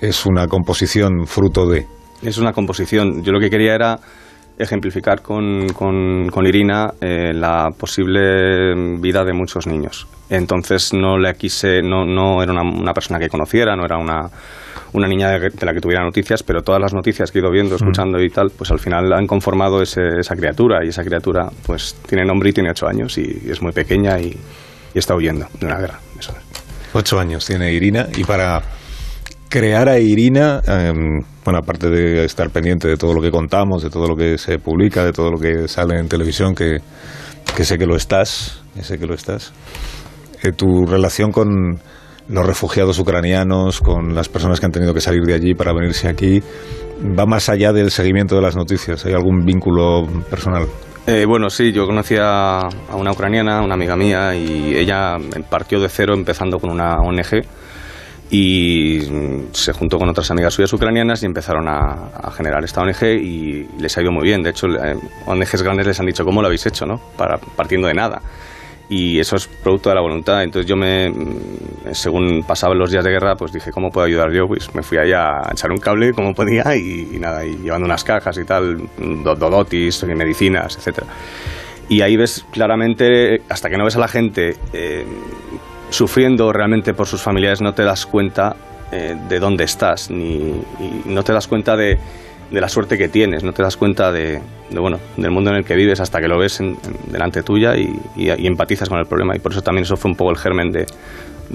es 0.00 0.26
una 0.26 0.48
composición 0.48 1.26
fruto 1.26 1.66
de...? 1.66 1.86
Es 2.22 2.38
una 2.38 2.52
composición. 2.52 3.22
Yo 3.22 3.32
lo 3.32 3.40
que 3.40 3.50
quería 3.50 3.74
era 3.74 4.00
ejemplificar 4.62 5.22
con, 5.22 5.68
con, 5.68 6.46
Irina 6.46 6.92
eh, 7.00 7.32
la 7.34 7.68
posible 7.76 8.74
vida 9.00 9.24
de 9.24 9.32
muchos 9.32 9.66
niños. 9.66 10.06
Entonces 10.30 10.92
no 10.94 11.18
le 11.18 11.34
quise, 11.34 11.82
no, 11.82 12.04
no 12.04 12.42
era 12.42 12.52
una 12.52 12.92
persona 12.92 13.18
que 13.18 13.28
conociera, 13.28 13.76
no 13.76 13.84
era 13.84 13.98
una 13.98 14.30
una 14.92 15.08
niña 15.08 15.30
de, 15.30 15.50
la 15.60 15.72
que 15.72 15.80
tuviera 15.80 16.04
noticias, 16.04 16.42
pero 16.42 16.62
todas 16.62 16.80
las 16.80 16.92
noticias 16.92 17.30
que 17.30 17.38
he 17.38 17.42
ido 17.42 17.50
viendo, 17.50 17.76
escuchando 17.76 18.20
y 18.22 18.28
tal, 18.28 18.50
pues 18.50 18.70
al 18.70 18.78
final 18.78 19.12
han 19.12 19.26
conformado 19.26 19.82
esa 19.82 20.36
criatura 20.36 20.84
y 20.84 20.88
esa 20.88 21.02
criatura 21.02 21.48
pues 21.64 21.96
tiene 22.06 22.24
nombre 22.24 22.50
y 22.50 22.52
tiene 22.52 22.70
ocho 22.70 22.86
años 22.86 23.16
y, 23.18 23.50
es 23.50 23.62
muy 23.62 23.72
pequeña 23.72 24.18
y, 24.20 24.36
está 24.94 25.14
huyendo 25.14 25.46
de 25.58 25.66
una 25.66 25.78
guerra. 25.78 25.98
Ocho 26.92 27.18
años 27.18 27.46
tiene 27.46 27.72
Irina 27.72 28.06
y 28.14 28.24
para 28.24 28.60
crear 29.52 29.86
a 29.86 29.98
Irina, 29.98 30.62
em, 30.66 31.20
bueno, 31.44 31.58
aparte 31.58 31.90
de 31.90 32.24
estar 32.24 32.48
pendiente 32.48 32.88
de 32.88 32.96
todo 32.96 33.12
lo 33.12 33.20
que 33.20 33.30
contamos, 33.30 33.82
de 33.82 33.90
todo 33.90 34.08
lo 34.08 34.16
que 34.16 34.38
se 34.38 34.58
publica, 34.58 35.04
de 35.04 35.12
todo 35.12 35.30
lo 35.30 35.38
que 35.38 35.68
sale 35.68 35.98
en 35.98 36.08
televisión, 36.08 36.54
que, 36.54 36.78
sé 37.62 37.76
que 37.76 37.84
lo 37.84 37.94
estás, 37.94 38.62
que 38.74 38.82
sé 38.82 38.98
que 38.98 39.06
lo 39.06 39.12
estás, 39.12 39.52
eh, 40.42 40.52
tu 40.52 40.86
relación 40.86 41.32
con 41.32 41.78
los 42.28 42.46
refugiados 42.46 42.98
ucranianos, 42.98 43.82
con 43.82 44.14
las 44.14 44.30
personas 44.30 44.58
que 44.58 44.64
han 44.64 44.72
tenido 44.72 44.94
que 44.94 45.02
salir 45.02 45.22
de 45.24 45.34
allí 45.34 45.54
para 45.54 45.74
venirse 45.74 46.08
aquí, 46.08 46.42
va 47.18 47.26
más 47.26 47.50
allá 47.50 47.74
del 47.74 47.90
seguimiento 47.90 48.34
de 48.34 48.40
las 48.40 48.56
noticias. 48.56 49.04
¿Hay 49.04 49.12
algún 49.12 49.44
vínculo 49.44 50.06
personal? 50.30 50.64
Eh, 51.06 51.26
bueno, 51.28 51.50
sí, 51.50 51.72
yo 51.72 51.84
conocí 51.84 52.14
a, 52.18 52.70
una 52.94 53.12
ucraniana, 53.12 53.60
una 53.60 53.74
amiga 53.74 53.96
mía, 53.96 54.34
y 54.34 54.74
ella 54.76 55.18
partió 55.50 55.78
de 55.78 55.90
cero 55.90 56.14
empezando 56.14 56.58
con 56.58 56.70
una 56.70 56.96
ONG 57.00 57.42
y 58.34 58.98
se 59.52 59.74
juntó 59.74 59.98
con 59.98 60.08
otras 60.08 60.30
amigas 60.30 60.54
suyas 60.54 60.72
ucranianas 60.72 61.22
y 61.22 61.26
empezaron 61.26 61.68
a, 61.68 62.30
generar 62.34 62.64
esta 62.64 62.80
ONG 62.80 63.02
y 63.02 63.68
les 63.78 63.98
ha 63.98 64.00
ido 64.00 64.10
muy 64.10 64.24
bien. 64.24 64.42
De 64.42 64.48
hecho, 64.48 64.68
eh, 64.68 64.96
ONGs 65.26 65.62
grandes 65.62 65.86
les 65.86 66.00
han 66.00 66.06
dicho, 66.06 66.24
¿cómo 66.24 66.40
lo 66.40 66.46
habéis 66.46 66.64
hecho? 66.64 66.86
¿no? 66.86 66.98
Para, 67.18 67.36
partiendo 67.36 67.88
de 67.88 67.94
nada 67.94 68.22
y 68.88 69.20
eso 69.20 69.36
es 69.36 69.46
producto 69.46 69.90
de 69.90 69.96
la 69.96 70.00
voluntad. 70.00 70.42
Entonces 70.42 70.66
yo 70.66 70.76
me, 70.76 71.10
mm, 71.10 71.92
según 71.92 72.42
pasaban 72.48 72.78
los 72.78 72.90
días 72.90 73.04
de 73.04 73.10
guerra, 73.10 73.36
pues 73.36 73.52
dije, 73.52 73.70
¿cómo 73.70 73.90
puedo 73.90 74.06
ayudar 74.06 74.32
yo? 74.32 74.48
Pues 74.48 74.74
me 74.74 74.82
fui 74.82 74.96
ahí 74.96 75.12
a 75.12 75.50
echar 75.52 75.70
un 75.70 75.78
cable 75.78 76.14
como 76.14 76.32
podía 76.32 76.74
y, 76.74 77.18
nada, 77.20 77.44
y 77.44 77.56
llevando 77.56 77.84
unas 77.84 78.02
cajas 78.02 78.38
y 78.38 78.46
tal, 78.46 78.88
dodotis, 78.98 80.04
medicinas, 80.04 80.74
etcétera. 80.78 81.06
Y 81.90 82.00
ahí 82.00 82.16
ves 82.16 82.46
claramente, 82.50 83.42
hasta 83.50 83.68
que 83.68 83.76
no 83.76 83.84
ves 83.84 83.96
a 83.96 83.98
la 83.98 84.08
gente 84.08 84.56
eh, 84.72 85.04
sufriendo 85.92 86.52
realmente 86.52 86.94
por 86.94 87.06
sus 87.06 87.22
familiares, 87.22 87.60
no 87.60 87.72
te 87.72 87.84
das 87.84 88.06
cuenta 88.06 88.56
eh, 88.90 89.16
de 89.28 89.38
dónde 89.38 89.64
estás, 89.64 90.10
ni 90.10 90.52
no 91.06 91.22
te 91.22 91.32
das 91.32 91.46
cuenta 91.46 91.76
de 91.76 91.98
de 92.52 92.60
la 92.60 92.68
suerte 92.68 92.98
que 92.98 93.08
tienes, 93.08 93.42
no 93.42 93.52
te 93.52 93.62
das 93.62 93.76
cuenta 93.76 94.12
de, 94.12 94.40
bueno, 94.78 94.98
del 95.16 95.30
mundo 95.30 95.50
en 95.50 95.56
el 95.56 95.64
que 95.64 95.74
vives 95.74 96.00
hasta 96.00 96.20
que 96.20 96.28
lo 96.28 96.38
ves 96.38 96.62
delante 97.10 97.42
tuya 97.42 97.74
y, 97.76 97.98
empatizas 98.16 98.88
con 98.88 98.98
el 98.98 99.06
problema. 99.06 99.34
Y 99.34 99.38
por 99.38 99.52
eso 99.52 99.62
también 99.62 99.84
eso 99.84 99.96
fue 99.96 100.10
un 100.10 100.16
poco 100.16 100.30
el 100.30 100.36
germen 100.36 100.70
de, 100.70 100.86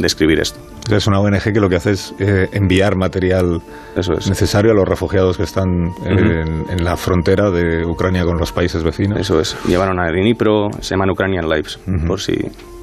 escribir 0.04 0.40
esto. 0.40 0.60
Es 0.92 1.08
una 1.08 1.20
ONG 1.20 1.42
que 1.42 1.60
lo 1.60 1.70
que 1.70 1.76
hace 1.76 1.92
es 1.92 2.14
eh, 2.20 2.48
enviar 2.52 2.96
material 2.96 3.62
necesario 3.96 4.72
a 4.72 4.76
los 4.76 4.88
refugiados 4.88 5.38
que 5.38 5.44
están 5.44 5.68
en, 6.06 6.84
la 6.84 6.96
frontera 6.98 7.50
de 7.50 7.86
Ucrania 7.86 8.24
con 8.24 8.38
los 8.38 8.52
países 8.52 8.84
vecinos. 8.84 9.20
Eso 9.20 9.40
es. 9.40 9.58
Llevaron 9.68 10.00
a 10.00 10.12
Dnipro, 10.12 10.70
se 10.82 10.92
llaman 10.92 11.10
Ukrainian 11.10 11.50
Lives, 11.50 11.80
por 12.08 12.22
si 12.22 12.34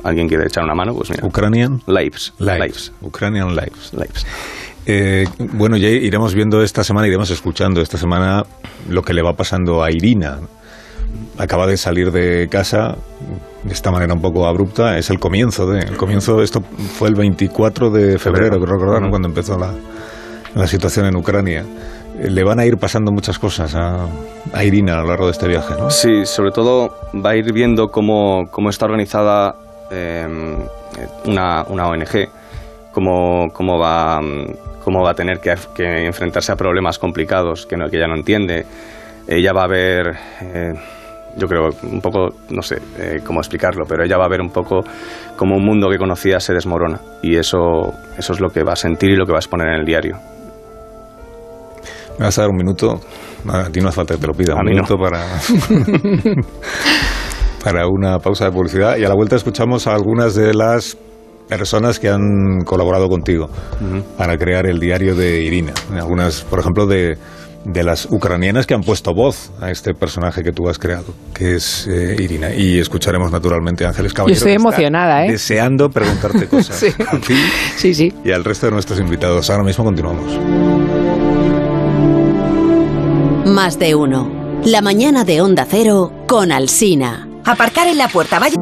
alguien 0.05 0.29
quiere 0.29 0.45
echar 0.47 0.63
una 0.63 0.75
mano, 0.75 0.95
pues 0.95 1.11
mira. 1.11 1.27
Ukrainian 1.27 1.83
Lives. 1.87 2.33
Lives. 2.39 2.93
Ukrainian 3.01 3.49
Lives. 3.49 3.93
Lives. 3.93 4.27
Eh, 4.87 5.25
bueno, 5.39 5.77
ya 5.77 5.89
iremos 5.89 6.35
viendo 6.35 6.63
esta 6.63 6.85
semana, 6.85 7.09
iremos 7.09 7.31
escuchando 7.31 7.81
esta 7.81 7.97
semana 7.97 8.45
lo 8.89 9.03
que 9.03 9.15
le 9.15 9.23
va 9.23 9.33
pasando 9.33 9.83
a 9.83 9.91
Irina. 9.91 10.41
Acaba 11.39 11.67
de 11.67 11.77
salir 11.77 12.13
de 12.13 12.49
casa 12.51 12.97
de 13.63 13.73
esta 13.73 13.91
manera 13.91 14.13
un 14.13 14.21
poco 14.21 14.47
abrupta. 14.47 14.99
Es 14.99 15.11
el 15.11 15.19
comienzo 15.19 15.67
de. 15.67 15.81
El 15.81 15.97
comienzo, 15.97 16.43
esto 16.43 16.61
fue 16.61 17.09
el 17.09 17.15
24 17.15 17.91
de 17.91 18.19
febrero, 18.19 18.61
creo 18.61 18.79
recordar, 18.79 19.09
cuando 19.09 19.29
empezó 19.29 19.59
la, 19.59 19.73
la, 20.55 20.67
situación 20.67 21.07
en 21.07 21.17
Ucrania. 21.17 21.65
Eh, 22.21 22.31
le 22.31 22.45
van 22.45 22.61
a 22.61 22.67
ir 22.67 22.77
pasando 22.77 23.11
muchas 23.11 23.39
cosas 23.39 23.75
a, 23.75 24.07
a, 24.53 24.65
Irina 24.65 24.95
a 24.95 25.03
lo 25.03 25.09
largo 25.09 25.27
de 25.27 25.33
este 25.33 25.49
viaje, 25.49 25.75
¿no? 25.79 25.91
Sí, 25.91 26.27
sobre 26.27 26.51
todo 26.51 26.95
va 27.25 27.31
a 27.31 27.37
ir 27.37 27.53
viendo 27.53 27.89
cómo, 27.89 28.49
cómo 28.51 28.69
está 28.69 28.85
organizada 28.85 29.57
eh, 29.91 30.27
una, 31.27 31.65
una 31.69 31.89
ONG, 31.89 32.29
cómo, 32.93 33.49
cómo 33.53 33.79
va 33.79 34.21
cómo 34.85 35.03
va 35.03 35.13
a 35.13 35.15
tener 35.15 35.41
que, 35.41 35.55
enfrentarse 36.05 36.53
a 36.53 36.57
problemas 36.57 36.99
complicados 36.99 37.67
que, 37.67 37.77
no, 37.77 37.89
que 37.89 37.97
ella 37.97 38.07
no 38.07 38.17
entiende. 38.17 38.67
Ella 39.27 39.53
va 39.55 39.65
a 39.65 39.67
ver, 39.67 40.15
eh, 40.43 40.75
yo 41.37 41.49
creo, 41.49 41.71
un 41.83 42.03
poco, 42.03 42.35
no 42.51 42.61
sé 42.61 42.77
eh, 42.99 43.21
cómo 43.25 43.41
explicarlo, 43.41 43.87
pero 43.89 44.05
ella 44.05 44.19
va 44.19 44.27
a 44.27 44.29
ver 44.29 44.43
un 44.43 44.51
poco 44.51 44.85
cómo 45.37 45.57
un 45.57 45.65
mundo 45.65 45.89
que 45.89 45.97
conocía 45.97 46.39
se 46.39 46.53
desmorona. 46.53 47.01
Y 47.23 47.37
eso, 47.37 47.95
eso 48.19 48.35
es 48.35 48.41
lo 48.41 48.51
que 48.51 48.63
va 48.63 48.75
a 48.75 48.77
sentir 48.77 49.11
y 49.11 49.17
lo 49.17 49.25
que 49.25 49.33
va 49.33 49.39
a 49.39 49.41
exponer 49.41 49.69
en 49.69 49.81
el 49.81 49.87
diario. 49.87 50.19
Me 52.19 52.27
vas 52.27 52.39
a 52.39 52.43
dar 52.43 52.51
un 52.51 52.57
minuto, 52.57 53.01
a 53.49 53.71
ti 53.71 53.81
no 53.81 53.89
hace 53.89 53.97
falta 53.97 54.15
que 54.15 54.21
te 54.21 54.27
lo 54.27 54.35
pida, 54.35 54.55
un 54.55 54.67
minuto 54.67 54.97
para, 54.97 55.19
para 57.65 57.89
una 57.89 58.19
pausa 58.19 58.45
de 58.45 58.53
publicidad 58.53 58.99
y 58.99 59.05
a 59.05 59.09
la 59.09 59.15
vuelta 59.15 59.37
escuchamos 59.37 59.87
a 59.87 59.95
algunas 59.95 60.35
de 60.35 60.53
las 60.53 60.99
personas 61.49 61.99
que 61.99 62.11
han 62.11 62.61
colaborado 62.67 63.09
contigo 63.09 63.49
para 64.19 64.37
crear 64.37 64.67
el 64.67 64.79
diario 64.79 65.15
de 65.15 65.41
Irina. 65.41 65.73
Algunas, 65.93 66.43
por 66.43 66.59
ejemplo, 66.59 66.87
de, 66.87 67.17
de, 67.65 67.83
las 67.83 68.07
ucranianas 68.11 68.67
que 68.67 68.75
han 68.75 68.83
puesto 68.83 69.15
voz 69.15 69.51
a 69.61 69.71
este 69.71 69.95
personaje 69.95 70.43
que 70.43 70.53
tú 70.53 70.69
has 70.69 70.79
creado, 70.79 71.07
que 71.35 71.55
es 71.55 71.87
eh, 71.87 72.17
Irina. 72.19 72.55
Y 72.55 72.79
escucharemos 72.79 73.33
naturalmente 73.33 73.87
a 73.87 73.89
Ángeles 73.89 74.13
Caballero. 74.13 74.35
Yo 74.35 74.39
estoy 74.39 74.53
emocionada, 74.53 75.25
¿eh? 75.25 75.33
Deseando 75.33 75.89
preguntarte 75.89 76.47
cosas. 76.47 76.77
sí. 77.23 77.35
sí, 77.77 77.95
sí. 77.95 78.13
Y 78.25 78.31
al 78.31 78.45
resto 78.45 78.67
de 78.67 78.73
nuestros 78.73 79.01
invitados. 79.01 79.49
Ahora 79.49 79.65
mismo 79.65 79.85
continuamos. 79.85 80.39
Más 83.47 83.79
de 83.79 83.95
uno. 83.95 84.61
La 84.65 84.81
mañana 84.81 85.25
de 85.25 85.41
Onda 85.41 85.67
Cero 85.69 86.11
con 86.27 86.53
Alsina. 86.53 87.29
Aparcar 87.45 87.89
en 87.89 87.99
la 87.99 88.09
puerta, 88.09 88.39
vaya. 88.39 88.57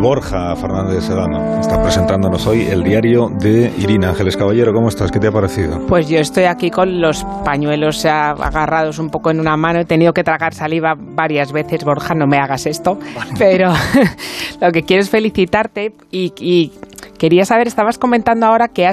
Borja 0.00 0.54
Fernández 0.56 1.04
Sedano. 1.04 1.60
Está 1.60 1.82
presentándonos 1.82 2.46
hoy 2.46 2.66
el 2.66 2.82
diario 2.82 3.28
de 3.28 3.72
Irina 3.78 4.10
Ángeles 4.10 4.36
Caballero. 4.36 4.72
¿Cómo 4.72 4.88
estás? 4.88 5.10
¿Qué 5.10 5.18
te 5.18 5.28
ha 5.28 5.32
parecido? 5.32 5.86
Pues 5.86 6.08
yo 6.08 6.18
estoy 6.18 6.44
aquí 6.44 6.70
con 6.70 7.00
los 7.00 7.24
pañuelos 7.44 8.04
agarrados 8.04 8.98
un 8.98 9.08
poco 9.08 9.30
en 9.30 9.40
una 9.40 9.56
mano. 9.56 9.80
He 9.80 9.84
tenido 9.84 10.12
que 10.12 10.22
tragar 10.22 10.54
saliva 10.54 10.94
varias 10.96 11.52
veces. 11.52 11.84
Borja, 11.84 12.14
no 12.14 12.26
me 12.26 12.38
hagas 12.38 12.66
esto. 12.66 12.98
Pero 13.38 13.72
lo 14.60 14.70
que 14.70 14.82
quiero 14.82 15.02
es 15.02 15.10
felicitarte 15.10 15.92
y, 16.10 16.32
y 16.38 16.72
quería 17.18 17.44
saber, 17.44 17.66
estabas 17.66 17.98
comentando 17.98 18.46
ahora 18.46 18.68
que 18.68 18.86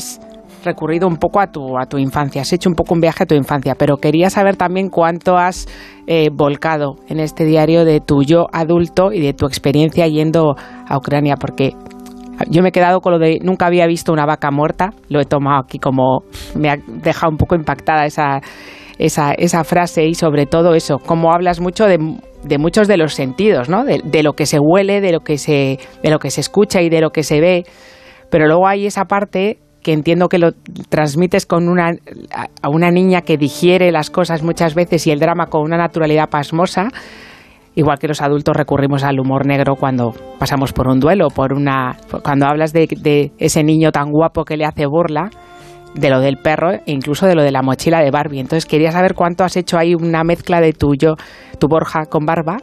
recurrido 0.64 1.08
un 1.08 1.18
poco 1.18 1.40
a 1.40 1.48
tu, 1.48 1.78
a 1.78 1.86
tu 1.86 1.98
infancia, 1.98 2.42
has 2.42 2.54
hecho 2.54 2.70
un 2.70 2.76
poco 2.76 2.94
un 2.94 3.02
viaje 3.02 3.24
a 3.24 3.26
tu 3.26 3.36
infancia, 3.36 3.76
pero 3.76 3.98
quería 3.98 4.30
saber 4.30 4.56
también 4.56 4.90
cuánto 4.90 5.38
has 5.38 5.68
eh, 6.08 6.30
volcado 6.32 6.96
en 7.08 7.20
este 7.20 7.46
diario 7.46 7.86
de 7.86 8.00
tu 8.00 8.24
yo 8.24 8.48
adulto 8.52 9.12
y 9.12 9.22
de 9.22 9.34
tu 9.34 9.46
experiencia 9.46 10.08
yendo 10.08 10.56
a 10.88 10.98
Ucrania, 10.98 11.36
porque 11.36 11.74
yo 12.50 12.62
me 12.62 12.70
he 12.70 12.72
quedado 12.72 13.02
con 13.02 13.14
lo 13.14 13.20
de 13.20 13.40
nunca 13.42 13.66
había 13.66 13.88
visto 13.88 14.12
una 14.12 14.26
vaca 14.26 14.52
muerta, 14.52 14.92
lo 15.10 15.22
he 15.22 15.26
tomado 15.26 15.62
aquí 15.62 15.80
como 15.80 16.24
me 16.56 16.70
ha 16.70 16.78
dejado 16.88 17.32
un 17.32 17.38
poco 17.38 17.56
impactada 17.56 18.06
esa, 18.06 18.42
esa, 18.98 19.34
esa 19.34 19.64
frase 19.64 20.06
y 20.06 20.16
sobre 20.16 20.46
todo 20.46 20.74
eso, 20.74 20.98
como 21.00 21.32
hablas 21.32 21.60
mucho 21.60 21.86
de, 21.86 22.00
de 22.44 22.58
muchos 22.58 22.88
de 22.88 22.98
los 22.98 23.14
sentidos, 23.14 23.70
¿no? 23.70 23.84
De, 23.84 24.02
de, 24.04 24.24
lo 24.24 24.34
que 24.34 24.46
se 24.46 24.60
huele, 24.60 25.02
de 25.02 25.12
lo 25.12 25.20
que 25.22 25.38
se, 25.38 25.80
de 26.02 26.10
lo 26.10 26.20
que 26.20 26.32
se 26.32 26.42
escucha 26.42 26.82
y 26.82 26.90
de 26.90 27.02
lo 27.02 27.12
que 27.12 27.24
se 27.24 27.40
ve, 27.40 27.66
pero 28.30 28.48
luego 28.48 28.68
hay 28.68 28.86
esa 28.86 29.06
parte 29.06 29.60
que 29.84 29.94
entiendo 29.94 30.30
que 30.30 30.40
lo 30.40 30.52
transmites 30.90 31.46
con 31.46 31.68
una, 31.68 31.92
a 32.62 32.70
una 32.70 32.90
niña 32.90 33.22
que 33.22 33.38
digiere 33.38 33.92
las 33.92 34.10
cosas 34.10 34.42
muchas 34.42 34.74
veces 34.76 35.06
y 35.08 35.12
el 35.12 35.20
drama 35.20 35.48
con 35.48 35.62
una 35.62 35.78
naturalidad 35.78 36.30
pasmosa, 36.30 36.88
igual 37.76 38.00
que 38.00 38.08
los 38.08 38.22
adultos 38.22 38.56
recurrimos 38.56 39.04
al 39.04 39.20
humor 39.20 39.46
negro 39.46 39.76
cuando 39.76 40.14
pasamos 40.40 40.74
por 40.74 40.88
un 40.88 41.00
duelo, 41.00 41.28
por 41.28 41.54
una, 41.54 41.98
cuando 42.24 42.48
hablas 42.48 42.74
de, 42.74 42.88
de 42.88 43.32
ese 43.38 43.64
niño 43.64 43.92
tan 43.92 44.10
guapo 44.10 44.46
que 44.46 44.58
le 44.58 44.66
hace 44.66 44.86
burla, 44.86 45.30
de 45.96 46.10
lo 46.10 46.20
del 46.20 46.38
perro 46.38 46.72
e 46.74 46.82
incluso 46.88 47.28
de 47.28 47.36
lo 47.36 47.44
de 47.44 47.52
la 47.52 47.62
mochila 47.62 48.02
de 48.02 48.12
Barbie. 48.12 48.40
Entonces 48.40 48.66
quería 48.66 48.92
saber 48.92 49.14
cuánto 49.14 49.44
has 49.44 49.56
hecho 49.58 49.78
ahí 49.78 49.94
una 49.94 50.24
mezcla 50.24 50.60
de 50.60 50.74
tuyo, 50.74 51.16
tu 51.60 51.68
Borja 51.68 52.06
con 52.06 52.26
barba 52.26 52.58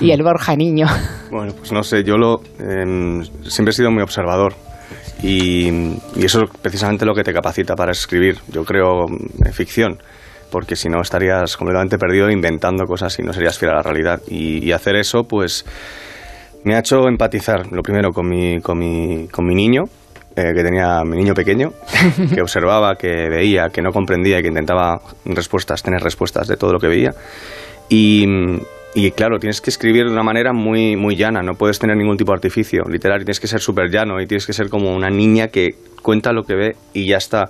y 0.00 0.10
el 0.10 0.22
Borja 0.22 0.56
niño. 0.56 0.86
Bueno, 1.30 1.54
pues 1.56 1.72
no 1.72 1.82
sé, 1.82 2.04
yo 2.04 2.18
lo 2.18 2.42
eh, 2.60 3.22
siempre 3.44 3.70
he 3.70 3.72
sido 3.72 3.90
muy 3.90 4.02
observador 4.02 4.54
y, 5.22 5.68
y, 6.16 6.24
eso 6.24 6.44
es 6.44 6.50
precisamente 6.60 7.04
lo 7.04 7.14
que 7.14 7.24
te 7.24 7.32
capacita 7.32 7.74
para 7.74 7.92
escribir, 7.92 8.38
yo 8.48 8.64
creo, 8.64 9.06
en 9.08 9.52
ficción, 9.52 9.98
porque 10.50 10.76
si 10.76 10.88
no 10.88 11.00
estarías 11.00 11.56
completamente 11.56 11.98
perdido 11.98 12.30
inventando 12.30 12.84
cosas 12.84 13.18
y 13.18 13.22
no 13.22 13.32
serías 13.32 13.58
fiel 13.58 13.72
a 13.72 13.76
la 13.76 13.82
realidad. 13.82 14.20
Y, 14.28 14.64
y 14.64 14.72
hacer 14.72 14.96
eso, 14.96 15.24
pues, 15.24 15.64
me 16.64 16.74
ha 16.76 16.80
hecho 16.80 17.08
empatizar, 17.08 17.72
lo 17.72 17.82
primero, 17.82 18.10
con 18.10 18.28
mi, 18.28 18.60
con 18.60 18.78
mi, 18.78 19.26
con 19.28 19.46
mi 19.46 19.54
niño, 19.54 19.84
eh, 20.34 20.52
que 20.54 20.62
tenía 20.62 21.02
mi 21.04 21.16
niño 21.16 21.34
pequeño, 21.34 21.72
que 22.34 22.40
observaba, 22.40 22.94
que 22.94 23.28
veía, 23.28 23.68
que 23.68 23.82
no 23.82 23.90
comprendía 23.90 24.38
y 24.38 24.42
que 24.42 24.48
intentaba 24.48 25.00
respuestas, 25.26 25.82
tener 25.82 26.00
respuestas 26.00 26.48
de 26.48 26.56
todo 26.56 26.72
lo 26.72 26.78
que 26.78 26.88
veía. 26.88 27.10
Y, 27.88 28.24
y 28.94 29.10
claro, 29.12 29.38
tienes 29.38 29.60
que 29.60 29.70
escribir 29.70 30.04
de 30.06 30.12
una 30.12 30.22
manera 30.22 30.52
muy, 30.52 30.96
muy 30.96 31.16
llana, 31.16 31.42
no 31.42 31.54
puedes 31.54 31.78
tener 31.78 31.96
ningún 31.96 32.16
tipo 32.16 32.32
de 32.32 32.36
artificio 32.36 32.82
literario, 32.88 33.24
tienes 33.24 33.40
que 33.40 33.46
ser 33.46 33.60
súper 33.60 33.90
llano 33.90 34.20
y 34.20 34.26
tienes 34.26 34.46
que 34.46 34.52
ser 34.52 34.68
como 34.68 34.94
una 34.94 35.08
niña 35.08 35.48
que 35.48 35.70
cuenta 36.02 36.32
lo 36.32 36.42
que 36.42 36.54
ve 36.54 36.76
y 36.92 37.08
ya 37.08 37.16
está. 37.16 37.48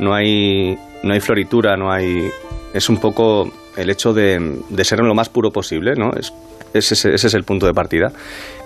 No 0.00 0.14
hay, 0.14 0.76
no 1.02 1.12
hay 1.12 1.20
floritura, 1.20 1.76
no 1.76 1.90
hay... 1.90 2.30
Es 2.72 2.88
un 2.88 2.98
poco 2.98 3.50
el 3.76 3.90
hecho 3.90 4.12
de, 4.12 4.60
de 4.68 4.84
ser 4.84 5.00
lo 5.00 5.14
más 5.14 5.28
puro 5.28 5.50
posible, 5.50 5.94
¿no? 5.96 6.10
Es, 6.18 6.32
ese, 6.74 7.14
ese, 7.14 7.26
es 7.26 7.34
el 7.34 7.44
punto 7.44 7.66
de 7.66 7.72
partida, 7.72 8.12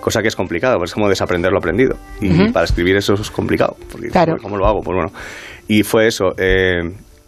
cosa 0.01 0.21
que 0.21 0.27
es 0.27 0.35
complicado, 0.35 0.77
pues 0.77 0.91
es 0.91 0.93
como 0.93 1.09
desaprender 1.09 1.51
lo 1.51 1.57
aprendido. 1.57 1.95
Y 2.21 2.27
uh 2.27 2.31
-huh. 2.31 2.53
para 2.53 2.65
escribir 2.65 2.97
eso 2.97 3.13
es 3.13 3.31
complicado, 3.31 3.75
porque 3.91 4.09
claro. 4.09 4.35
¿cómo 4.41 4.57
lo 4.57 4.65
hago? 4.67 4.81
Pues 4.81 4.95
bueno. 4.95 5.11
Y 5.67 5.83
fue 5.83 6.07
eso. 6.07 6.33
Eh, 6.37 6.81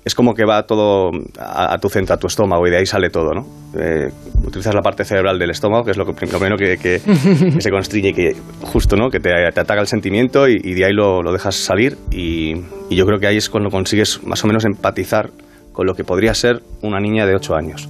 es 0.05 0.13
como 0.13 0.35
que 0.35 0.45
va 0.45 0.67
todo 0.67 1.09
a, 1.39 1.73
a, 1.73 1.77
tu 1.79 1.89
centro, 1.89 2.13
a 2.13 2.17
tu 2.17 2.27
estómago, 2.27 2.67
y 2.67 2.69
de 2.69 2.77
ahí 2.77 2.85
sale 2.85 3.09
todo, 3.09 3.33
¿no? 3.33 3.47
Eh, 3.75 4.11
utilizas 4.45 4.75
la 4.75 4.83
parte 4.83 5.03
cerebral 5.03 5.39
del 5.39 5.49
estómago, 5.49 5.83
que 5.83 5.91
es 5.91 5.97
lo, 5.97 6.05
que, 6.05 6.27
lo 6.27 6.37
primero 6.37 6.57
que, 6.57 6.77
que, 6.77 7.01
que, 7.01 7.59
se 7.59 7.71
constriñe, 7.71 8.13
que 8.13 8.35
justo, 8.61 8.95
¿no? 8.95 9.09
Que 9.09 9.19
te, 9.19 9.31
te 9.51 9.59
ataca 9.59 9.81
el 9.81 9.87
sentimiento 9.87 10.47
y, 10.47 10.61
y 10.63 10.75
de 10.75 10.85
ahí 10.85 10.93
lo, 10.93 11.23
lo 11.23 11.33
dejas 11.33 11.55
salir. 11.55 11.97
Y, 12.11 12.53
y, 12.89 12.95
yo 12.95 13.07
creo 13.07 13.19
que 13.19 13.25
ahí 13.25 13.37
es 13.37 13.49
cuando 13.49 13.71
consigues 13.71 14.23
más 14.23 14.43
o 14.43 14.47
menos 14.47 14.63
empatizar 14.63 15.31
con 15.71 15.87
lo 15.87 15.95
que 15.95 16.03
podría 16.03 16.35
ser 16.35 16.61
una 16.83 16.99
niña 16.99 17.25
de 17.25 17.35
8 17.35 17.55
años. 17.55 17.89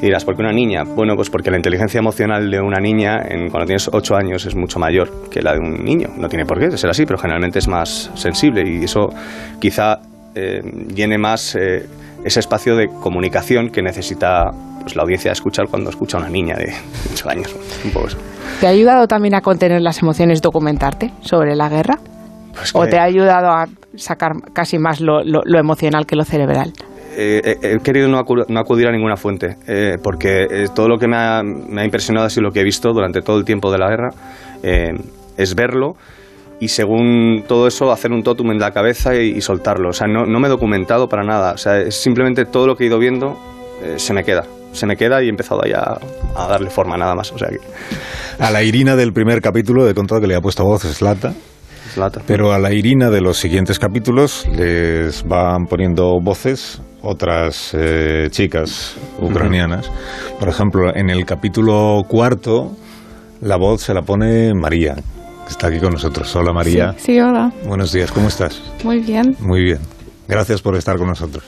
Y 0.00 0.06
dirás, 0.06 0.24
¿por 0.24 0.36
qué 0.36 0.42
una 0.42 0.52
niña? 0.52 0.84
Bueno, 0.84 1.16
pues 1.16 1.28
porque 1.28 1.50
la 1.50 1.56
inteligencia 1.56 1.98
emocional 1.98 2.50
de 2.50 2.60
una 2.60 2.80
niña 2.80 3.20
en, 3.28 3.50
cuando 3.50 3.66
tienes 3.66 3.88
8 3.92 4.16
años 4.16 4.46
es 4.46 4.54
mucho 4.54 4.78
mayor 4.78 5.28
que 5.28 5.42
la 5.42 5.54
de 5.54 5.58
un 5.58 5.84
niño. 5.84 6.08
No 6.16 6.28
tiene 6.28 6.46
por 6.46 6.60
qué 6.60 6.76
ser 6.76 6.90
así, 6.90 7.04
pero 7.04 7.18
generalmente 7.18 7.58
es 7.58 7.66
más 7.66 8.10
sensible 8.14 8.62
y 8.68 8.84
eso 8.84 9.10
quizá 9.60 10.00
eh, 10.34 10.60
llene 10.94 11.18
más 11.18 11.54
eh, 11.54 11.86
ese 12.24 12.40
espacio 12.40 12.76
de 12.76 12.88
comunicación 12.88 13.70
que 13.70 13.82
necesita 13.82 14.50
pues, 14.80 14.96
la 14.96 15.02
audiencia 15.02 15.32
escuchar 15.32 15.66
cuando 15.68 15.90
escucha 15.90 16.18
a 16.18 16.20
una 16.20 16.30
niña 16.30 16.56
de 16.56 16.72
8 17.12 17.28
años. 17.30 17.56
Un 17.84 17.90
poco 17.92 18.08
eso. 18.08 18.18
¿Te 18.60 18.66
ha 18.66 18.70
ayudado 18.70 19.06
también 19.06 19.34
a 19.34 19.40
contener 19.40 19.80
las 19.80 20.02
emociones 20.02 20.40
documentarte 20.40 21.12
sobre 21.20 21.56
la 21.56 21.68
guerra? 21.68 21.98
Pues 22.54 22.70
¿O 22.74 22.86
te 22.86 22.98
ha 22.98 23.04
ayudado 23.04 23.48
a 23.48 23.66
sacar 23.96 24.32
casi 24.52 24.78
más 24.78 25.00
lo, 25.00 25.24
lo, 25.24 25.40
lo 25.44 25.58
emocional 25.58 26.06
que 26.06 26.16
lo 26.16 26.24
cerebral? 26.24 26.72
Eh, 27.14 27.58
he 27.62 27.78
querido 27.80 28.08
no, 28.08 28.18
acudir, 28.18 28.46
no 28.48 28.58
acudir 28.58 28.88
a 28.88 28.92
ninguna 28.92 29.16
fuente, 29.16 29.56
eh, 29.66 29.98
porque 30.02 30.46
eh, 30.50 30.66
todo 30.74 30.88
lo 30.88 30.98
que 30.98 31.08
me 31.08 31.16
ha, 31.16 31.42
me 31.42 31.82
ha, 31.82 31.84
impresionado 31.84 32.26
ha 32.26 32.30
sido 32.30 32.44
lo 32.44 32.52
que 32.52 32.60
he 32.60 32.64
visto 32.64 32.92
durante 32.92 33.20
todo 33.20 33.36
el 33.38 33.44
tiempo 33.44 33.70
de 33.70 33.78
la 33.78 33.88
guerra, 33.88 34.10
es 35.36 35.54
verlo 35.54 35.96
y 36.62 36.68
según 36.68 37.42
todo 37.48 37.66
eso 37.66 37.90
hacer 37.90 38.12
un 38.12 38.22
totum 38.22 38.52
en 38.52 38.60
la 38.60 38.70
cabeza 38.70 39.16
y, 39.16 39.30
y 39.30 39.40
soltarlo. 39.40 39.88
O 39.88 39.92
sea, 39.92 40.06
no, 40.06 40.26
no, 40.26 40.38
me 40.38 40.46
he 40.46 40.48
documentado 40.48 41.08
para 41.08 41.24
nada. 41.24 41.54
O 41.54 41.58
sea, 41.58 41.80
es 41.80 42.00
simplemente 42.00 42.44
todo 42.44 42.68
lo 42.68 42.76
que 42.76 42.84
he 42.84 42.86
ido 42.86 43.00
viendo 43.00 43.36
eh, 43.82 43.94
se 43.96 44.14
me 44.14 44.22
queda. 44.22 44.44
Se 44.70 44.86
me 44.86 44.96
queda 44.96 45.20
y 45.24 45.26
he 45.26 45.28
empezado 45.28 45.62
ya 45.64 45.98
a, 46.36 46.46
darle 46.46 46.70
forma 46.70 46.96
nada 46.96 47.16
más. 47.16 47.32
O 47.32 47.38
sea 47.38 47.48
que... 47.48 47.58
A 48.38 48.52
la 48.52 48.62
Irina 48.62 48.94
del 48.94 49.12
primer 49.12 49.42
capítulo 49.42 49.88
he 49.88 49.94
contado 49.94 50.20
que 50.20 50.28
le 50.28 50.36
ha 50.36 50.40
puesto 50.40 50.62
voz 50.64 50.82
Slata. 50.82 51.34
Slata. 51.92 52.22
Pero 52.28 52.52
a 52.52 52.60
la 52.60 52.72
Irina 52.72 53.10
de 53.10 53.20
los 53.20 53.38
siguientes 53.38 53.80
capítulos 53.80 54.46
les 54.56 55.26
van 55.26 55.66
poniendo 55.66 56.20
voces 56.20 56.80
otras 57.02 57.74
eh, 57.76 58.28
chicas 58.30 58.94
ucranianas. 59.18 59.90
Por 60.38 60.48
ejemplo, 60.48 60.94
en 60.94 61.10
el 61.10 61.26
capítulo 61.26 62.02
cuarto 62.06 62.70
la 63.40 63.56
voz 63.56 63.82
se 63.82 63.94
la 63.94 64.02
pone 64.02 64.54
María, 64.54 64.94
está 65.52 65.68
aquí 65.68 65.78
con 65.78 65.92
nosotros. 65.92 66.34
Hola 66.34 66.52
María. 66.52 66.94
Sí, 66.96 67.04
sí, 67.12 67.20
hola. 67.20 67.52
Buenos 67.66 67.92
días, 67.92 68.10
¿cómo 68.10 68.28
estás? 68.28 68.60
Muy 68.84 69.00
bien. 69.00 69.36
Muy 69.38 69.62
bien. 69.62 69.78
Gracias 70.26 70.62
por 70.62 70.76
estar 70.76 70.96
con 70.96 71.08
nosotros. 71.08 71.44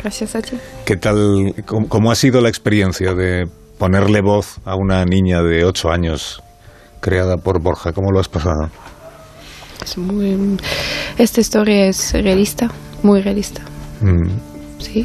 Gracias 0.00 0.36
a 0.36 0.42
ti. 0.42 0.56
¿Qué 0.84 0.96
tal, 0.96 1.54
cómo, 1.66 1.88
cómo 1.88 2.12
ha 2.12 2.14
sido 2.14 2.40
la 2.40 2.48
experiencia 2.48 3.14
de 3.14 3.46
ponerle 3.78 4.20
voz 4.20 4.60
a 4.64 4.76
una 4.76 5.04
niña 5.04 5.42
de 5.42 5.64
8 5.64 5.90
años 5.90 6.40
creada 7.00 7.36
por 7.36 7.60
Borja? 7.60 7.92
¿Cómo 7.92 8.12
lo 8.12 8.20
has 8.20 8.28
pasado? 8.28 8.70
Es 9.82 9.98
muy... 9.98 10.56
Esta 11.18 11.40
historia 11.40 11.86
es 11.86 12.12
realista, 12.12 12.70
muy 13.02 13.22
realista. 13.22 13.62
Mm. 14.00 14.80
Sí. 14.80 15.04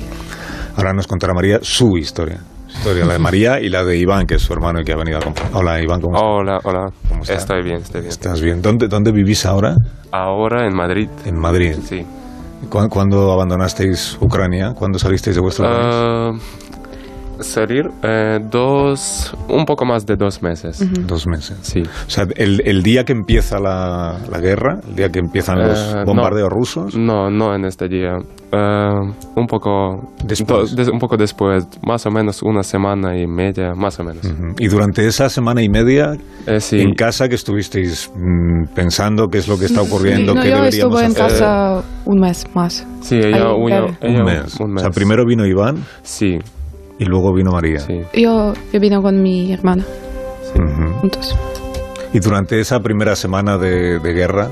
Ahora 0.75 0.93
nos 0.93 1.07
contará 1.07 1.33
María 1.33 1.57
su 1.63 1.97
historia 1.97 2.39
historia, 2.73 3.05
la 3.05 3.13
de 3.13 3.19
María 3.19 3.59
y 3.59 3.69
la 3.69 3.83
de 3.83 3.97
Iván, 3.97 4.25
que 4.25 4.35
es 4.35 4.41
su 4.41 4.53
hermano 4.53 4.81
y 4.81 4.83
que 4.83 4.93
ha 4.93 4.97
venido 4.97 5.17
a 5.17 5.21
comprar. 5.21 5.49
Hola, 5.53 5.81
Iván, 5.81 6.01
¿cómo 6.01 6.15
estás? 6.15 6.29
Hola, 6.29 6.59
hola. 6.63 6.93
¿Cómo 7.09 7.21
estás? 7.21 7.37
Estoy 7.37 7.63
bien, 7.63 7.77
estoy 7.77 8.01
bien. 8.01 8.11
¿Estás 8.11 8.41
bien? 8.41 8.61
¿Dónde, 8.61 8.87
¿Dónde 8.87 9.11
vivís 9.11 9.45
ahora? 9.45 9.75
Ahora 10.11 10.65
en 10.67 10.75
Madrid. 10.75 11.09
En 11.25 11.37
Madrid. 11.37 11.75
Sí. 11.87 12.05
¿Cuándo, 12.69 12.89
¿cuándo 12.89 13.31
abandonasteis 13.31 14.17
Ucrania? 14.21 14.73
¿Cuándo 14.73 14.99
salisteis 14.99 15.35
de 15.35 15.41
vuestro 15.41 15.65
uh, 15.65 15.69
país? 15.69 16.41
Salir 17.39 17.89
eh, 18.03 18.39
dos, 18.49 19.35
un 19.49 19.65
poco 19.65 19.85
más 19.85 20.05
de 20.05 20.15
dos 20.15 20.41
meses. 20.41 20.81
Uh 20.81 20.85
-huh. 20.85 21.05
Dos 21.05 21.27
meses. 21.27 21.57
Sí. 21.61 21.81
O 21.81 22.09
sea, 22.09 22.25
el, 22.35 22.61
el 22.65 22.83
día 22.83 23.03
que 23.03 23.13
empieza 23.13 23.59
la, 23.59 24.17
la, 24.31 24.39
guerra, 24.39 24.79
el 24.87 24.95
día 24.95 25.09
que 25.09 25.19
empiezan 25.19 25.59
los 25.59 25.93
uh, 25.93 26.05
bombardeos 26.05 26.49
no, 26.49 26.55
rusos. 26.55 26.95
No, 26.95 27.29
no 27.29 27.55
en 27.55 27.65
este 27.65 27.87
día. 27.87 28.17
Uh, 28.51 29.11
un 29.35 29.47
poco 29.47 30.13
después. 30.25 30.75
Do, 30.75 30.91
un 30.91 30.99
poco 30.99 31.17
después, 31.17 31.67
más 31.85 32.05
o 32.05 32.11
menos 32.11 32.43
una 32.43 32.61
semana 32.63 33.17
y 33.17 33.25
media, 33.25 33.73
más 33.75 33.99
o 33.99 34.03
menos. 34.03 34.23
-huh. 34.23 34.55
Y 34.59 34.67
durante 34.67 35.05
esa 35.07 35.27
semana 35.27 35.61
y 35.63 35.69
media, 35.69 36.15
eh, 36.45 36.59
sí. 36.59 36.79
en 36.79 36.93
casa 36.93 37.27
que 37.27 37.35
estuvisteis 37.35 38.11
mmm, 38.15 38.73
pensando 38.75 39.27
qué 39.27 39.39
es 39.39 39.47
lo 39.47 39.57
que 39.57 39.65
está 39.65 39.81
ocurriendo, 39.81 40.33
sí, 40.33 40.37
no, 40.37 40.43
qué 40.43 40.49
yo 40.49 40.55
deberíamos 40.57 41.01
estuve 41.01 41.21
hacer. 41.23 41.23
en 41.23 41.29
casa 41.39 41.83
un 42.05 42.19
mes 42.19 42.45
más. 42.53 42.87
Sí, 43.01 43.15
ella, 43.17 43.53
un, 43.53 43.65
mes. 44.25 44.59
un 44.59 44.71
mes. 44.73 44.77
O 44.77 44.79
sea, 44.79 44.89
primero 44.91 45.25
vino 45.25 45.45
Iván. 45.45 45.83
Sí. 46.03 46.37
Y 46.99 47.05
luego 47.05 47.33
vino 47.33 47.51
María. 47.51 47.79
Sí. 47.79 48.01
Yo, 48.13 48.53
yo 48.71 48.79
vine 48.79 49.01
con 49.01 49.21
mi 49.21 49.51
hermana. 49.51 49.83
Sí. 50.53 50.59
Uh 50.59 50.65
-huh. 50.65 50.99
Juntos. 51.01 51.35
Y 52.13 52.19
durante 52.19 52.59
esa 52.59 52.79
primera 52.79 53.15
semana 53.15 53.57
de, 53.57 53.99
de, 53.99 54.13
guerra, 54.13 54.49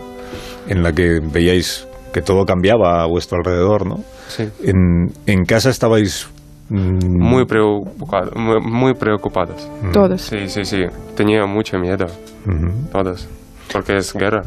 en 0.67 0.81
la 0.81 0.91
que 0.91 1.19
veíais 1.21 1.87
que 2.11 2.21
todo 2.21 2.45
cambiaba 2.45 3.03
a 3.03 3.07
vuestro 3.07 3.37
alrededor, 3.37 3.85
¿no? 3.87 4.03
Sí. 4.27 4.49
En, 4.63 5.11
en 5.27 5.45
casa 5.45 5.69
estabais 5.69 6.27
mmm... 6.69 6.97
muy, 7.05 7.45
preocupado, 7.45 8.31
muy, 8.35 8.59
muy, 8.61 8.93
preocupados. 8.95 9.69
Uh 9.81 9.85
-huh. 9.85 9.91
Todos. 9.93 10.21
Sí, 10.21 10.47
sí, 10.47 10.65
sí. 10.65 10.77
Tenía 11.15 11.45
mucho 11.45 11.77
miedo. 11.77 12.07
Uh 12.45 12.51
-huh. 12.51 12.91
Todos. 12.91 13.27
porque 13.71 13.97
es 13.97 14.13
guerra. 14.13 14.41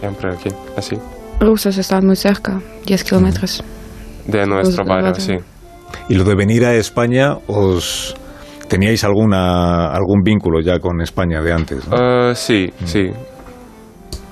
Siempre 0.00 0.32
aquí, 0.32 0.50
así. 0.76 0.96
Rusos 1.40 1.76
están 1.78 2.06
muy 2.06 2.16
cerca, 2.16 2.60
10 2.86 3.04
kilómetros. 3.04 3.62
De 4.26 4.46
nuestro 4.46 4.84
barrio, 4.84 5.14
sí. 5.14 5.34
Y 6.08 6.14
lo 6.14 6.24
de 6.24 6.34
venir 6.34 6.64
a 6.64 6.74
España, 6.74 7.36
¿os 7.46 8.14
teníais 8.68 9.04
alguna 9.04 9.88
algún 9.88 10.22
vínculo 10.22 10.60
ya 10.60 10.78
con 10.78 11.00
España 11.00 11.40
de 11.42 11.52
antes? 11.52 11.88
¿no? 11.88 12.30
Eh, 12.30 12.34
sí, 12.34 12.70
sí. 12.84 13.10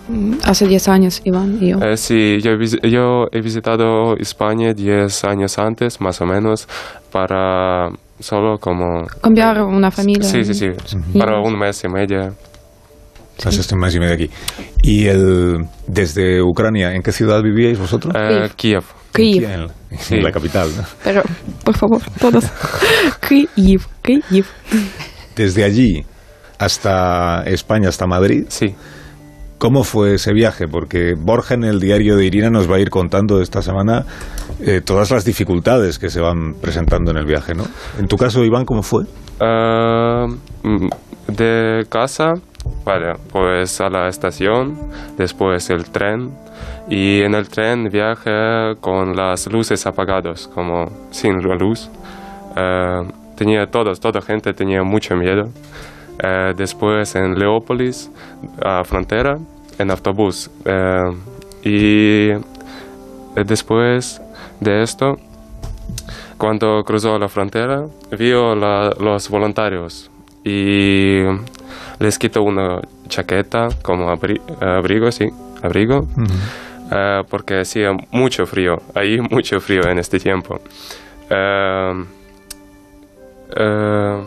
Mm, 0.09 0.35
Hace 0.45 0.67
10 0.67 0.89
años, 0.89 1.21
Iván 1.25 1.59
y 1.61 1.71
yo. 1.71 1.79
Eh, 1.79 1.97
sí, 1.97 2.39
yo 2.41 2.53
yo 2.89 3.27
he 3.31 3.41
visitado 3.41 4.17
España 4.17 4.73
10 4.75 5.25
años 5.25 5.59
antes, 5.59 6.01
más 6.01 6.21
o 6.21 6.27
menos, 6.27 6.69
para 7.11 7.91
solo 8.19 8.59
como... 8.59 9.07
Cambiar 9.23 9.63
una 9.63 9.91
familia. 9.91 10.29
Sí, 10.29 10.45
sí, 10.45 10.55
sí, 10.55 10.69
para 11.19 11.41
un 11.41 11.59
mes 11.59 11.83
y 11.85 11.89
medio. 11.89 12.35
Un 13.45 13.79
mes 13.81 13.95
y 13.95 13.99
medio 14.01 14.15
aquí. 14.15 14.31
¿Y 14.83 15.07
el, 15.07 15.67
desde 15.87 16.43
Ucrania, 16.43 16.93
en 16.95 17.03
qué 17.03 17.13
ciudad 17.13 17.43
vivíais 17.43 17.79
vosotros? 17.79 18.15
Eh, 18.17 18.49
Kiev. 18.57 18.85
Kiev. 19.13 19.45
En, 19.51 19.67
la- 19.67 19.73
en 19.91 19.99
Sí. 19.99 20.21
la 20.21 20.31
capital. 20.33 20.71
¿no? 20.77 20.83
Pero, 21.05 21.23
por 21.65 21.77
favor, 21.77 22.01
todos. 22.21 22.45
Kiev, 23.29 23.83
Kiev. 24.03 24.47
Desde 25.37 25.65
allí 25.65 26.05
hasta 26.59 27.43
España, 27.45 27.89
hasta 27.89 28.07
Madrid, 28.07 28.45
Sí. 28.49 28.75
¿cómo 29.59 29.83
fue 29.85 30.15
ese 30.15 30.33
viaje? 30.33 30.69
Porque 30.69 31.15
Borja 31.19 31.55
en 31.55 31.65
el 31.65 31.81
diario 31.81 32.17
de 32.17 32.25
Irina 32.27 32.51
nos 32.51 32.71
va 32.71 32.77
a 32.77 32.81
ir 32.81 32.91
contando 32.91 33.41
esta 33.41 33.63
semana 33.63 34.05
eh, 34.61 34.81
todas 34.85 35.11
las 35.11 35.25
dificultades 35.25 35.99
que 35.99 36.09
se 36.11 36.21
van 36.21 36.55
presentando 36.61 37.11
en 37.11 37.17
el 37.19 37.27
viaje, 37.27 37.55
¿no? 37.55 37.65
En 37.99 38.07
tu 38.07 38.17
caso, 38.17 38.45
Iván, 38.45 38.65
¿cómo 38.65 38.83
fue? 38.83 39.05
Eh, 39.41 40.27
mm, 40.63 40.89
de 41.33 41.87
casa, 41.89 42.33
vale, 42.85 43.15
pues 43.31 43.81
a 43.81 43.89
la 43.89 44.09
estación, 44.09 44.77
después 45.17 45.71
el 45.71 45.85
tren, 45.91 46.31
y 46.89 47.23
en 47.23 47.35
el 47.35 47.49
tren 47.49 47.89
viaje 47.91 48.77
con 48.81 49.17
las 49.17 49.47
luces 49.47 49.87
apagadas, 49.87 50.49
como 50.49 50.91
sin 51.11 51.47
la 51.47 51.55
luz. 51.55 51.89
Eh, 52.57 53.03
tenía 53.37 53.67
todos, 53.67 53.99
toda 54.01 54.21
gente 54.21 54.53
tenía 54.53 54.83
mucho 54.83 55.17
miedo. 55.17 55.49
Eh, 56.23 56.53
después 56.57 57.15
en 57.15 57.39
Leópolis, 57.39 58.11
a 58.65 58.85
frontera, 58.85 59.39
en 59.79 59.91
autobús. 59.91 60.51
Eh, 60.65 61.13
y 61.65 62.31
eh, 62.31 63.45
después 63.45 64.21
de 64.61 64.83
esto, 64.83 65.17
cuando 66.39 66.83
cruzó 66.85 67.19
la 67.19 67.29
frontera, 67.29 67.87
vio 68.17 68.55
los 68.55 69.29
voluntarios 69.29 70.12
y 70.45 71.23
les 71.99 72.19
quitó 72.19 72.43
una 72.43 72.81
chaqueta 73.09 73.69
como 73.83 74.11
abri- 74.11 74.41
abrigo, 74.61 75.11
sí, 75.13 75.29
abrigo, 75.63 76.07
eh, 76.91 77.23
porque 77.29 77.61
hacía 77.61 77.93
mucho 78.11 78.47
frío, 78.47 78.83
ahí 78.95 79.21
mucho 79.31 79.61
frío 79.61 79.89
en 79.89 79.99
este 79.99 80.19
tiempo. 80.19 80.61
Eh, 81.31 82.05
eh, 83.57 84.23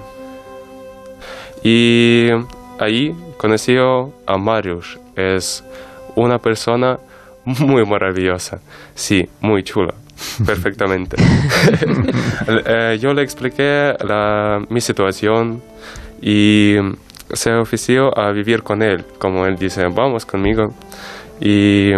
y 1.63 2.30
ahí 2.80 3.15
conoció 3.38 4.13
a 4.25 4.38
Marius, 4.38 4.99
es 5.15 5.63
una 6.15 6.38
persona 6.39 6.99
muy 7.45 7.86
maravillosa, 7.86 8.60
sí, 8.93 9.28
muy 9.41 9.63
chula, 9.63 9.93
perfectamente. 10.45 11.17
Eh, 12.47 12.99
yo 13.01 13.12
le 13.13 13.23
expliqué 13.23 13.95
la- 14.06 14.63
mi 14.69 14.80
situación 14.80 15.63
y 16.26 16.78
se 17.32 17.54
ofreció 17.54 18.18
a 18.18 18.32
vivir 18.32 18.64
con 18.64 18.82
él, 18.82 19.06
como 19.20 19.46
él 19.46 19.58
dice, 19.58 19.84
vamos 19.94 20.26
conmigo. 20.26 20.74
Y 21.40 21.92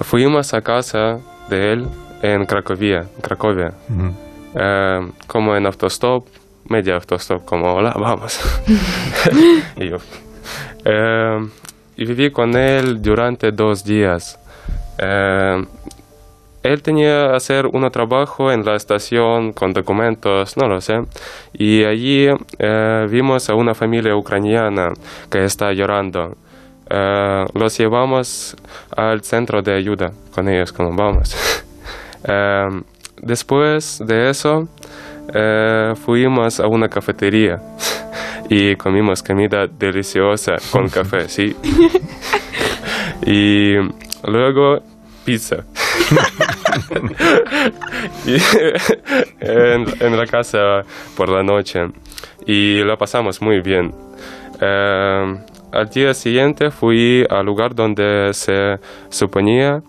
fuimos 0.00 0.52
a 0.52 0.60
casa 0.60 1.20
de 1.48 1.72
él 1.72 1.88
en 2.22 2.44
Cracovia, 2.46 3.06
Cracovia. 3.22 3.72
Eh, 4.56 5.12
como 5.28 5.54
en 5.54 5.64
autostop, 5.64 6.26
media 6.68 6.94
autostop, 6.96 7.44
como 7.44 7.72
hola, 7.72 7.94
vamos. 7.96 8.40
y 9.76 9.88
yo. 9.88 9.98
Eh, 10.84 11.38
y 11.98 12.04
viví 12.04 12.32
con 12.32 12.56
él 12.56 13.00
durante 13.00 13.52
dos 13.52 13.84
días. 13.84 14.40
Eh, 14.98 15.64
él 16.62 16.82
tenía 16.82 17.28
que 17.28 17.36
hacer 17.36 17.66
un 17.66 17.90
trabajo 17.90 18.52
en 18.52 18.64
la 18.64 18.76
estación 18.76 19.52
con 19.52 19.72
documentos, 19.72 20.56
no 20.56 20.68
lo 20.68 20.80
sé. 20.80 20.94
Y 21.52 21.84
allí 21.84 22.26
eh, 22.58 23.06
vimos 23.10 23.48
a 23.48 23.54
una 23.54 23.74
familia 23.74 24.14
ucraniana 24.14 24.92
que 25.30 25.44
está 25.44 25.72
llorando. 25.72 26.36
Eh, 26.88 27.44
los 27.54 27.78
llevamos 27.78 28.56
al 28.96 29.22
centro 29.22 29.62
de 29.62 29.76
ayuda 29.76 30.10
con 30.34 30.48
ellos, 30.48 30.72
como 30.72 30.94
vamos. 30.94 31.34
Eh, 32.22 32.68
después 33.22 33.98
de 34.06 34.28
eso, 34.28 34.68
eh, 35.32 35.94
fuimos 36.04 36.60
a 36.60 36.66
una 36.66 36.86
cafetería 36.86 37.58
y 38.50 38.76
comimos 38.76 39.22
comida 39.22 39.66
deliciosa 39.66 40.56
con 40.70 40.90
café, 40.90 41.30
sí. 41.30 41.56
y 43.26 43.72
luego 44.28 44.80
pizza. 45.24 45.64
En, 49.40 49.84
en 50.00 50.16
la 50.16 50.26
casa 50.26 50.82
por 51.16 51.28
la 51.28 51.42
noche 51.42 51.80
y 52.46 52.82
la 52.84 52.96
pasamos 52.96 53.40
muy 53.40 53.60
bien. 53.60 53.92
Eh, 54.60 55.34
al 55.72 55.88
día 55.88 56.14
siguiente 56.14 56.70
fui 56.70 57.24
al 57.28 57.46
lugar 57.46 57.74
donde 57.74 58.30
se 58.32 58.76
suponía 59.08 59.80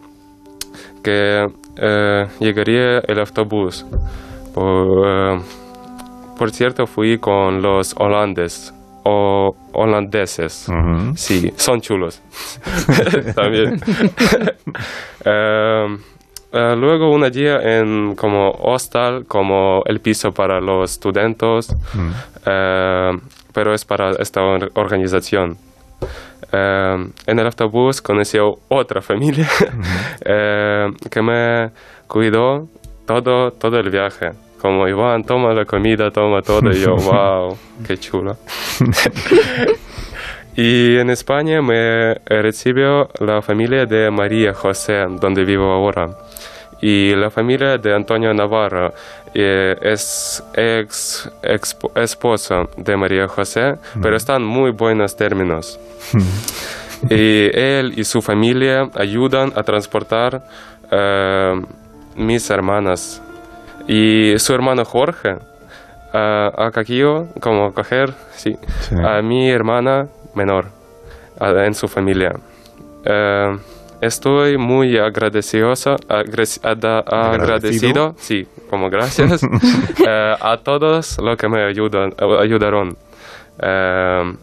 que 1.03 1.47
eh, 1.77 2.27
llegaría 2.39 2.99
el 2.99 3.19
autobús. 3.19 3.85
Por, 4.53 5.07
eh, 5.07 5.39
por 6.37 6.51
cierto, 6.51 6.85
fui 6.85 7.17
con 7.17 7.61
los 7.61 7.95
holandeses 7.97 8.73
o 9.03 9.55
holandeses. 9.73 10.67
Sí, 11.15 11.51
son 11.55 11.81
chulos. 11.81 12.21
También. 13.35 13.79
eh, 16.53 16.75
luego 16.77 17.11
un 17.11 17.29
día 17.31 17.57
en 17.61 18.15
como 18.15 18.51
hostal, 18.51 19.25
como 19.27 19.83
el 19.85 19.99
piso 19.99 20.31
para 20.31 20.59
los 20.59 20.91
estudiantes, 20.91 21.75
eh, 22.45 23.11
pero 23.53 23.73
es 23.73 23.85
para 23.85 24.11
esta 24.19 24.41
or- 24.41 24.71
organización. 24.75 25.57
Eh, 26.51 27.05
en 27.27 27.39
el 27.39 27.45
autobús 27.45 28.01
conocí 28.01 28.37
otra 28.67 29.01
familia 29.01 29.47
eh, 30.25 30.87
que 31.09 31.21
me 31.21 31.69
cuidó 32.07 32.67
todo, 33.05 33.51
todo 33.51 33.79
el 33.79 33.89
viaje. 33.89 34.31
Como 34.61 34.87
Iván, 34.87 35.23
toma 35.23 35.53
la 35.53 35.65
comida, 35.65 36.11
toma 36.11 36.41
todo. 36.41 36.69
Y 36.71 36.79
yo, 36.81 36.95
wow, 36.97 37.57
qué 37.87 37.97
chulo. 37.97 38.35
Y 40.55 40.97
en 40.97 41.09
España 41.09 41.61
me 41.61 42.15
recibió 42.25 43.09
la 43.21 43.41
familia 43.41 43.85
de 43.85 44.11
María 44.11 44.53
José, 44.53 45.05
donde 45.19 45.45
vivo 45.45 45.71
ahora. 45.71 46.09
Y 46.82 47.13
la 47.15 47.30
familia 47.30 47.78
de 47.78 47.94
Antonio 47.96 48.34
Navarro 48.34 48.94
eh, 49.34 49.76
es 49.82 50.44
ex, 50.56 51.30
expo- 51.44 51.91
esposo 52.00 52.70
de 52.76 52.98
María 52.98 53.28
José, 53.28 53.76
pero 54.02 54.15
están 54.17 54.44
muy 54.44 54.72
buenos 54.72 55.15
términos. 55.15 55.80
y 57.10 57.50
él 57.58 57.94
y 57.98 58.04
su 58.04 58.22
familia 58.22 58.89
ayudan 58.96 59.54
a 59.56 59.63
transportar 59.63 60.44
eh, 60.91 61.62
mis 62.15 62.50
hermanas. 62.50 63.22
Y 63.88 64.34
su 64.38 64.54
hermano 64.54 64.86
Jorge 64.86 65.36
ah, 66.13 66.52
ha 66.58 66.72
cogido, 66.72 67.28
como 67.39 67.74
coger, 67.74 68.13
sí, 68.36 68.58
Sí. 68.82 68.96
a 69.04 69.22
mi 69.22 69.50
hermana 69.50 70.08
menor 70.36 70.65
a- 71.39 71.65
en 71.65 71.74
su 71.74 71.88
familia. 71.88 72.34
Eh, 73.06 73.58
estoy 74.01 74.57
muy 74.57 74.97
agradecioso, 74.97 75.95
agres- 76.09 76.59
ada- 76.63 77.03
agradecido, 77.33 78.15
sí, 78.19 78.47
como 78.69 78.89
gracias, 78.89 79.41
eh, 80.07 80.35
a 80.39 80.57
todos 80.57 81.17
los 81.19 81.37
que 81.37 81.47
me 81.47 81.63
ayudan, 81.63 82.13
ayudaron. 82.39 82.97
Eh, 83.61 84.33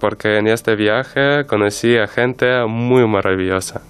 porque 0.00 0.38
en 0.38 0.48
este 0.48 0.74
viaje 0.74 1.44
conocí 1.46 1.96
a 1.96 2.08
gente 2.08 2.64
muy 2.66 3.06
maravillosa. 3.06 3.82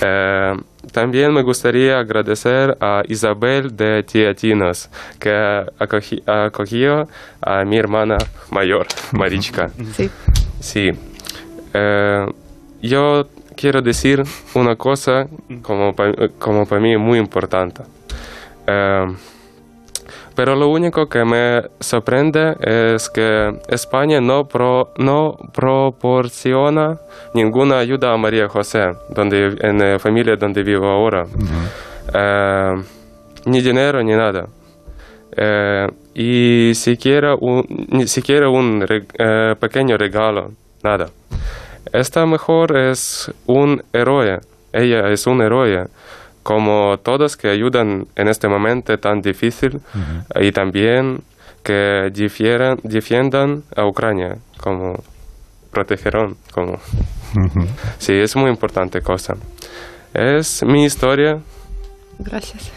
Eh, 0.00 0.54
también 0.90 1.34
me 1.34 1.42
gustaría 1.42 1.98
agradecer 1.98 2.76
a 2.80 3.02
Isabel 3.08 3.76
de 3.76 4.02
Tiatinos, 4.04 4.88
que 5.18 5.30
acogi- 5.78 6.22
acogió 6.26 7.08
a 7.42 7.62
mi 7.66 7.76
hermana 7.76 8.16
mayor, 8.50 8.86
Marichka. 9.12 9.68
Sí. 9.94 10.08
Sí. 10.60 10.92
Eh, 11.74 12.26
yo 12.80 13.28
quiero 13.56 13.80
decir 13.82 14.22
una 14.54 14.76
cosa 14.76 15.26
como 15.62 15.94
para 15.94 16.28
como 16.38 16.66
para 16.66 16.80
mí 16.80 16.96
muy 16.96 17.18
importante. 17.18 17.82
Eh, 18.66 19.06
pero 20.34 20.56
lo 20.56 20.66
único 20.68 21.06
que 21.08 21.24
me 21.24 21.62
sorprende 21.78 22.56
es 22.60 23.08
que 23.08 23.56
España 23.68 24.20
no, 24.20 24.48
pro, 24.48 24.92
no 24.98 25.36
proporciona 25.52 26.98
ninguna 27.34 27.78
ayuda 27.78 28.12
a 28.12 28.16
María 28.16 28.48
José, 28.48 28.94
donde, 29.10 29.56
en 29.60 29.78
la 29.78 29.98
familia 30.00 30.34
donde 30.36 30.64
vivo 30.64 30.86
ahora. 30.88 31.24
Eh, 32.12 32.74
ni 33.46 33.60
dinero 33.60 34.02
ni 34.02 34.12
nada. 34.12 34.46
Eh, 35.36 35.86
y 36.14 36.72
siquiera 36.74 37.36
un, 37.36 37.64
ni 37.90 38.06
siquiera 38.08 38.48
un 38.48 38.80
reg- 38.82 39.06
eh, 39.16 39.54
pequeño 39.58 39.96
regalo, 39.96 40.50
nada. 40.82 41.08
Esta 41.92 42.26
mejor 42.26 42.76
es 42.76 43.30
un 43.46 43.82
héroe, 43.92 44.40
ella 44.72 45.10
es 45.10 45.26
un 45.26 45.40
héroe, 45.42 45.86
como 46.42 46.98
todos 47.02 47.36
que 47.36 47.48
ayudan 47.48 48.06
en 48.16 48.28
este 48.28 48.48
momento 48.48 48.96
tan 48.98 49.20
difícil 49.22 49.80
y 50.40 50.52
también 50.52 51.20
que 51.62 52.10
difieran- 52.12 52.80
defiendan 52.82 53.62
a 53.74 53.86
Ucrania, 53.86 54.36
como 54.60 55.02
protegerán, 55.70 56.36
como... 56.52 56.74
Ujú. 56.74 57.66
Sí, 57.98 58.12
es 58.12 58.36
muy 58.36 58.50
importante 58.50 59.00
cosa. 59.00 59.34
Es 60.12 60.62
mi 60.62 60.84
historia. 60.84 61.38
Gracias. 62.18 62.70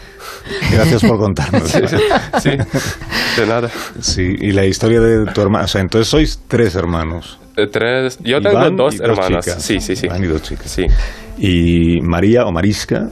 Gracias 0.72 1.02
por 1.02 1.18
contarnos. 1.18 1.70
Sí, 1.70 2.50
de 2.50 3.46
nada. 3.46 3.70
Sí, 4.00 4.36
y 4.40 4.52
la 4.52 4.64
historia 4.64 5.00
de 5.00 5.26
tu 5.32 5.40
hermano. 5.42 5.64
O 5.64 5.68
sea, 5.68 5.80
entonces 5.80 6.08
sois 6.08 6.40
tres 6.48 6.74
hermanos. 6.74 7.38
Eh, 7.56 7.66
Tres, 7.66 8.18
yo 8.22 8.38
Iván 8.38 8.52
tengo 8.76 8.84
dos 8.84 9.00
hermanas. 9.00 9.44
Sí, 9.58 9.80
sí, 9.80 9.96
sí. 9.96 10.06
Iván 10.06 10.22
y 10.22 10.28
dos 10.28 10.42
chicas. 10.42 10.70
Sí. 10.70 10.86
Y 11.38 12.00
María 12.02 12.44
o 12.46 12.52
Mariska. 12.52 13.08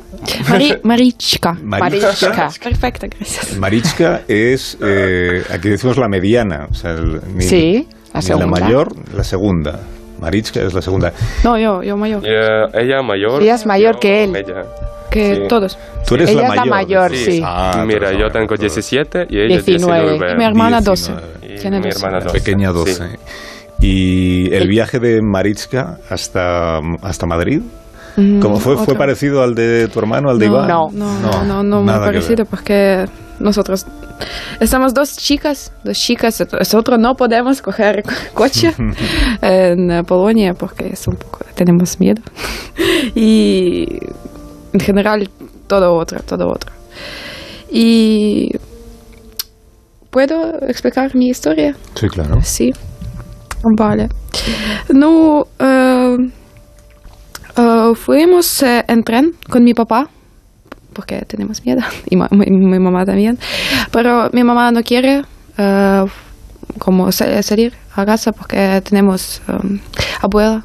Mari- 0.49 0.79
Marichka. 0.85 1.57
Marichka. 1.63 2.51
Perfecto, 2.63 3.07
gracias. 3.11 3.57
Marichka 3.59 4.23
es, 4.29 4.79
eh, 4.83 5.43
aquí 5.53 5.69
decimos 5.69 5.97
la 5.97 6.09
mediana. 6.09 6.67
O 6.71 6.75
sea, 6.75 6.93
el- 6.93 7.21
ni, 7.35 7.43
Sí, 7.43 7.89
la 8.15 8.21
ni 8.21 8.27
segunda. 8.27 8.47
mayor, 8.61 8.95
la 9.17 9.25
segunda. 9.25 9.81
Marichka 10.21 10.61
es 10.63 10.73
la 10.75 10.81
segunda. 10.83 11.13
No, 11.45 11.59
yo, 11.59 11.83
yo 11.83 11.97
mayor. 11.97 12.23
Eh, 12.25 12.67
ella 12.75 13.03
mayor. 13.03 13.43
Ella 13.43 13.55
es 13.57 13.67
mayor 13.67 13.95
yo 13.95 14.01
que 14.01 14.25
él. 14.25 14.31
media. 14.31 14.65
Que 15.17 15.35
Sí. 15.37 15.43
todos. 15.49 15.79
Tú 16.07 16.15
eres 16.17 16.31
Ella 16.31 16.43
la 16.43 16.49
es 16.49 16.55
la 16.57 16.65
mayor. 16.67 17.11
mayor, 17.11 17.17
sí. 17.17 17.43
Ah, 17.45 17.85
Mira, 17.87 18.13
yo 18.13 18.29
tengo 18.31 18.47
mayor. 18.47 18.59
17 18.61 19.27
y 19.31 19.39
ella 19.39 19.49
19. 19.57 20.11
19. 20.11 20.37
Mi 20.37 20.45
hermana 20.45 20.81
12. 20.81 21.13
19. 21.13 21.55
Y 21.57 21.61
Tiene 21.61 21.79
mi 21.79 21.85
12. 21.85 21.99
hermana 21.99 22.19
La 22.19 22.25
12. 22.25 22.39
pequeña 22.39 22.69
Sí. 22.69 22.75
12. 22.75 23.19
Y 23.81 24.55
el 24.55 24.69
viaje 24.69 24.99
de 24.99 25.21
Marichka 25.23 25.99
hasta, 26.11 26.79
hasta 27.03 27.27
Madrid, 27.27 27.61
Mm, 28.19 28.41
¿cómo 28.41 28.59
fue? 28.59 28.79
¿Fue 28.79 28.95
parecido 28.95 29.43
al 29.43 29.55
de 29.55 29.89
tu 29.89 29.99
hermano, 29.99 30.31
al 30.31 30.39
de 30.39 30.47
no, 30.49 30.55
Iván? 30.55 30.69
No, 30.69 30.89
no, 30.91 31.45
no, 31.45 31.63
no, 31.63 31.83
muy 31.83 31.93
que 31.93 31.99
ver. 31.99 32.09
parecido 32.09 32.45
porque 32.47 33.05
nosotros 33.41 33.85
estamos 34.59 34.95
dos 34.95 35.15
chicas, 35.19 35.71
dos 35.85 35.99
chicas, 35.99 36.43
nosotros 36.51 36.99
no 36.99 37.13
podemos 37.15 37.61
coger 37.61 38.03
coche 38.33 38.73
en 39.43 40.03
Polonia 40.07 40.55
porque 40.55 40.87
es 40.95 41.07
un 41.07 41.17
poco, 41.17 41.41
tenemos 41.55 42.01
miedo. 42.01 42.23
y 43.15 43.87
en 44.77 44.81
general 44.81 45.31
todo 45.67 45.95
otro, 45.95 46.21
todo 46.21 46.49
otro. 46.49 46.71
Y 47.71 48.51
¿Puedo 50.11 50.59
explicar 50.67 51.15
mi 51.15 51.29
historia? 51.29 51.77
Sí, 51.95 52.09
claro. 52.09 52.41
Sí. 52.43 52.73
Vale. 53.77 54.09
No, 54.89 55.47
eh, 55.59 56.17
eh, 57.55 57.93
fuimos 57.95 58.63
uh, 58.63 58.83
en 58.89 59.03
tren 59.03 59.33
con 59.51 59.63
mi 59.63 59.75
papá, 59.75 60.09
porque 60.95 61.23
tenemos 61.27 61.63
miedo, 61.67 61.83
y 62.11 62.17
mi, 62.17 62.79
mamá 62.79 63.05
también, 63.05 63.39
pero 63.93 64.31
mi 64.33 64.43
mamá 64.43 64.73
no 64.73 64.83
quiere 64.83 65.23
como 66.79 67.13
salir 67.13 67.75
a 67.95 68.07
casa 68.07 68.33
porque 68.33 68.81
tenemos 68.83 69.43
abuela 70.23 70.65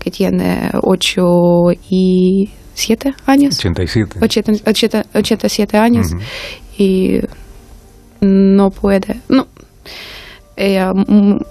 que 0.00 0.10
tiene 0.10 0.70
ocho 0.82 1.70
y 1.88 2.50
7 2.78 3.14
años. 3.26 3.58
87. 3.58 4.18
80, 4.20 4.70
80, 4.70 5.04
87 5.14 5.76
años 5.76 6.12
Ujú. 6.12 6.22
y 6.78 7.20
no 8.20 8.70
puede, 8.70 9.20
no, 9.28 9.46
ella 10.56 10.92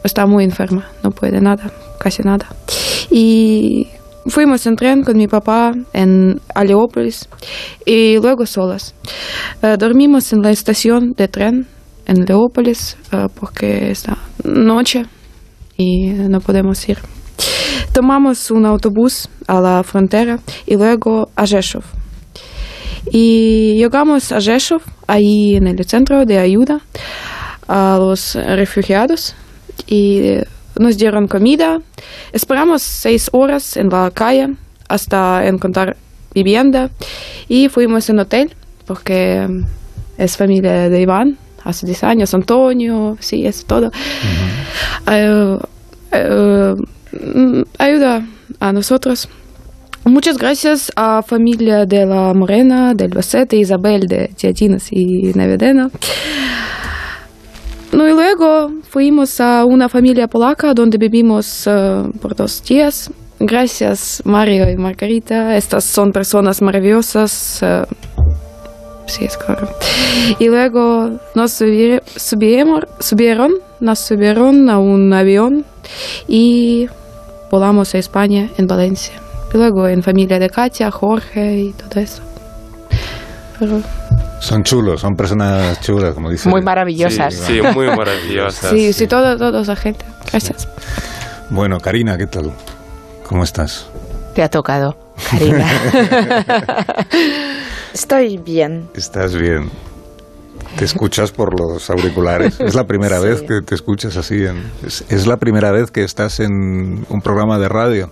está 0.03 0.25
muy 0.25 0.43
enferma, 0.43 0.85
no 1.03 1.11
puede 1.11 1.39
nada, 1.39 1.71
casi 1.99 2.23
nada. 2.23 2.47
Y 3.09 3.87
fuimos 4.27 4.65
en 4.67 4.75
tren 4.75 5.03
con 5.03 5.15
mi 5.17 5.27
papá 5.27 5.73
en 5.93 6.41
Aleópolis 6.53 7.29
y 7.85 8.17
luego 8.17 8.45
solas. 8.45 8.93
Eh, 9.61 9.75
dormimos 9.79 10.33
en 10.33 10.41
la 10.41 10.51
estación 10.51 11.13
de 11.15 11.27
tren 11.29 11.67
en 12.05 12.25
Leópolis 12.25 12.97
eh, 13.11 13.27
porque 13.39 13.91
está 13.91 14.17
noche 14.43 15.05
y 15.77 16.09
no 16.09 16.39
podemos 16.41 16.87
ir. 16.89 16.97
Tomamos 17.93 18.51
un 18.51 18.65
autobús 18.65 19.29
a 19.47 19.61
la 19.61 19.83
frontera 19.83 20.39
y 20.65 20.75
luego 20.75 21.29
a 21.35 21.45
Rzeszów. 21.45 21.85
Y 23.11 23.75
llegamos 23.77 24.31
a 24.31 24.39
Rzeszów, 24.39 24.83
ahí 25.07 25.55
en 25.55 25.67
el 25.67 25.85
centro 25.85 26.25
de 26.25 26.37
ayuda 26.37 26.81
a 27.67 27.97
los 27.99 28.35
refugiados 28.35 29.33
y 29.87 30.39
nos 30.77 30.97
dieron 30.97 31.27
comida. 31.27 31.79
Esperamos 32.33 32.81
seis 32.81 33.29
horas 33.31 33.77
en 33.77 33.89
la 33.89 34.11
calle 34.11 34.55
hasta 34.89 35.47
encontrar 35.47 35.95
vivienda 36.33 36.89
y 37.47 37.69
fuimos 37.69 38.09
en 38.09 38.19
hotel 38.19 38.53
porque 38.85 39.47
es 40.17 40.37
familia 40.37 40.89
de 40.89 41.01
Iván, 41.01 41.37
hace 41.63 41.85
10 41.85 42.03
años, 42.03 42.33
Antonio, 42.33 43.17
sí, 43.19 43.45
es 43.45 43.65
todo. 43.65 43.91
Eh, 45.09 45.57
eh, 46.11 46.75
mm, 47.33 47.61
ayuda 47.77 48.25
a 48.59 48.71
nosotros. 48.73 49.27
Muchas 50.05 50.37
gracias 50.37 50.91
a 50.95 51.21
familia 51.21 51.85
de 51.85 52.05
la 52.05 52.33
Morena, 52.33 52.93
del 52.93 53.09
Bacete, 53.09 53.57
Isabel 53.57 54.07
de 54.07 54.29
Teatinos 54.39 54.87
y 54.91 55.33
Navedena. 55.33 55.89
No, 57.91 58.07
y 58.07 58.11
luego 58.11 58.69
fuimos 58.89 59.39
a 59.41 59.65
una 59.65 59.89
familia 59.89 60.27
polaca 60.27 60.73
donde 60.73 60.97
vivimos 60.97 61.65
eh, 61.67 62.03
por 62.21 62.35
dos 62.35 62.63
días. 62.63 63.09
Gracias, 63.39 64.21
Mario 64.25 64.69
y 64.69 64.75
Margarita. 64.77 65.55
Estas 65.57 65.83
son 65.83 66.11
personas 66.11 66.61
maravillosas. 66.61 67.59
eh, 67.63 67.83
sí, 69.07 69.25
es 69.25 69.37
claro. 69.37 69.69
Y 70.39 70.47
luego 70.47 71.19
nos 71.35 71.61
subi- 71.61 72.01
subieron, 72.15 72.85
subieron, 72.99 73.51
nos 73.79 73.99
subieron 73.99 74.69
a 74.69 74.79
un 74.79 75.13
avión 75.13 75.65
y 76.27 76.87
volamos 77.57 77.95
a 77.95 77.97
España, 77.97 78.49
en 78.57 78.67
Valencia. 78.67 79.15
Y 79.51 79.57
luego 79.57 79.87
en 79.87 80.03
familia 80.03 80.37
de 80.37 80.47
Katia, 80.47 80.91
Jorge 80.91 81.57
y 81.57 81.73
todo 81.73 81.99
eso. 81.99 82.21
Pero 83.57 83.81
Son 84.39 84.63
chulos, 84.63 85.01
son 85.01 85.15
personas 85.15 85.81
chulas, 85.81 86.13
como 86.13 86.29
dice. 86.29 86.47
Muy 86.49 86.61
maravillosas. 86.61 87.33
Sí, 87.33 87.59
sí, 87.59 87.61
muy 87.73 87.87
maravillosas. 87.87 88.69
sí, 88.69 88.93
sí, 88.93 89.07
todo, 89.07 89.35
toda 89.37 89.61
esa 89.63 89.75
gente. 89.75 90.05
Gracias. 90.31 90.67
Bueno, 91.49 91.79
Karina, 91.79 92.15
¿qué 92.15 92.27
tal? 92.27 92.51
¿Cómo 93.27 93.43
estás? 93.43 93.87
Te 94.35 94.43
ha 94.43 94.49
tocado, 94.49 94.95
Karina. 95.31 95.65
Estoy 97.93 98.37
bien. 98.37 98.87
¿Estás 98.93 99.33
bien? 99.35 99.71
¿Te 100.75 100.85
escuchas 100.85 101.31
por 101.31 101.59
los 101.59 101.89
auriculares? 101.89 102.59
Es 102.59 102.75
la 102.75 102.83
primera 102.85 103.19
vez 103.21 103.41
que 103.41 103.61
te 103.65 103.75
escuchas 103.75 104.17
así. 104.17 104.43
En, 104.45 104.71
es, 104.85 105.03
es 105.09 105.27
la 105.27 105.37
primera 105.37 105.71
vez 105.71 105.91
que 105.91 106.03
estás 106.03 106.39
en 106.39 107.05
un 107.09 107.21
programa 107.23 107.57
de 107.57 107.69
radio. 107.69 108.11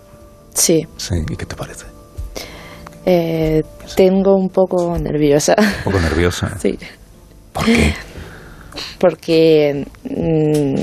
Sí. 0.53 0.87
Sí, 0.97 1.15
¿y 1.29 1.35
qué 1.35 1.45
te 1.45 1.55
parece? 1.55 1.85
Eh, 3.05 3.61
tengo 3.95 4.35
un 4.35 4.49
poco 4.49 4.97
nerviosa. 4.97 5.55
Un 5.59 5.83
poco 5.91 5.99
nerviosa. 5.99 6.57
Sí. 6.59 6.77
¿Por 7.53 7.65
qué? 7.65 7.93
Porque, 8.99 9.85
mm, 10.03 10.81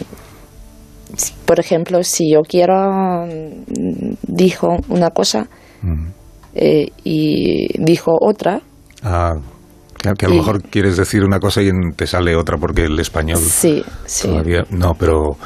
por 1.45 1.59
ejemplo, 1.61 2.03
si 2.03 2.33
yo 2.33 2.43
quiero, 2.43 3.27
mm, 3.27 4.15
dijo 4.23 4.77
una 4.89 5.11
cosa 5.11 5.49
Mm. 5.83 6.07
eh, 6.55 6.87
y 7.03 7.67
dijo 7.83 8.13
otra, 8.21 8.61
Ah, 9.03 9.35
que, 10.03 10.13
que 10.19 10.27
a 10.27 10.29
lo 10.29 10.35
Y- 10.35 10.39
mejor 10.39 10.63
quieres 10.63 10.97
decir 10.97 11.25
una 11.25 11.39
cosa 11.39 11.63
y 11.63 11.71
te 11.97 12.07
sale 12.07 12.35
otra 12.37 12.57
porque 12.59 12.85
el 12.85 12.99
español 12.99 13.39
sí, 13.39 13.85
sí. 14.05 14.29
todavía... 14.29 14.65
No, 14.71 14.95
pero 14.99 15.37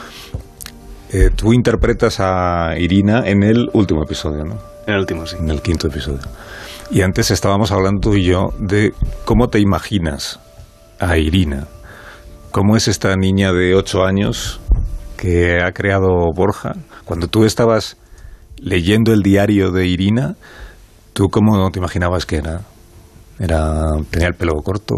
eh, 1.13 1.31
tú 1.35 1.53
interpretas 1.53 2.19
a 2.21 2.75
Irina 2.79 3.23
en 3.27 3.43
el 3.43 3.69
último 3.73 4.03
episodio, 4.03 4.45
¿no? 4.45 4.57
En 4.87 4.95
el 4.95 5.01
último, 5.01 5.27
sí. 5.27 5.37
En 5.39 5.51
el 5.51 5.63
quinto 5.63 5.89
episodio. 5.89 6.21
Y 6.91 7.03
antes 7.03 7.31
estábamos 7.31 7.73
hablando 7.73 8.01
tú 8.01 8.15
y 8.15 8.25
yo 8.25 8.49
de 8.59 8.93
cómo 9.25 9.49
te 9.49 9.59
imaginas 9.61 10.41
a 11.01 11.17
Irina. 11.19 11.67
¿Cómo 12.53 12.77
es 12.77 12.89
esta 12.89 13.15
niña 13.17 13.53
de 13.53 13.75
ocho 13.75 14.05
años 14.05 14.61
que 15.17 15.59
ha 15.63 15.73
creado 15.73 16.09
Borja? 16.35 16.73
Cuando 17.05 17.27
tú 17.29 17.45
estabas 17.45 17.97
leyendo 18.59 19.13
el 19.13 19.23
diario 19.23 19.71
de 19.73 19.87
Irina, 19.87 20.37
¿tú 21.13 21.29
cómo 21.29 21.71
te 21.71 21.79
imaginabas 21.81 22.25
que 22.25 22.37
era? 22.37 22.63
Era 23.39 23.93
¿Tenía 24.11 24.29
el 24.29 24.35
pelo 24.35 24.53
corto? 24.63 24.95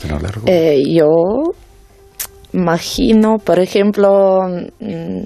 ¿Pelo 0.00 0.18
largo? 0.18 0.42
Eh, 0.46 0.80
yo 0.94 1.06
imagino, 2.52 3.38
por 3.38 3.58
ejemplo, 3.58 4.40
mm, 4.80 5.22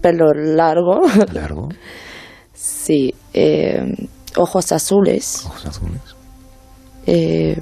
pelo 0.00 0.32
largo. 0.34 1.00
Largo. 1.32 1.68
Sí, 2.60 3.14
eh, 3.34 3.82
ojos 4.36 4.72
azules. 4.72 5.44
Ojos 5.46 5.66
azules. 5.66 6.00
Eh, 7.06 7.56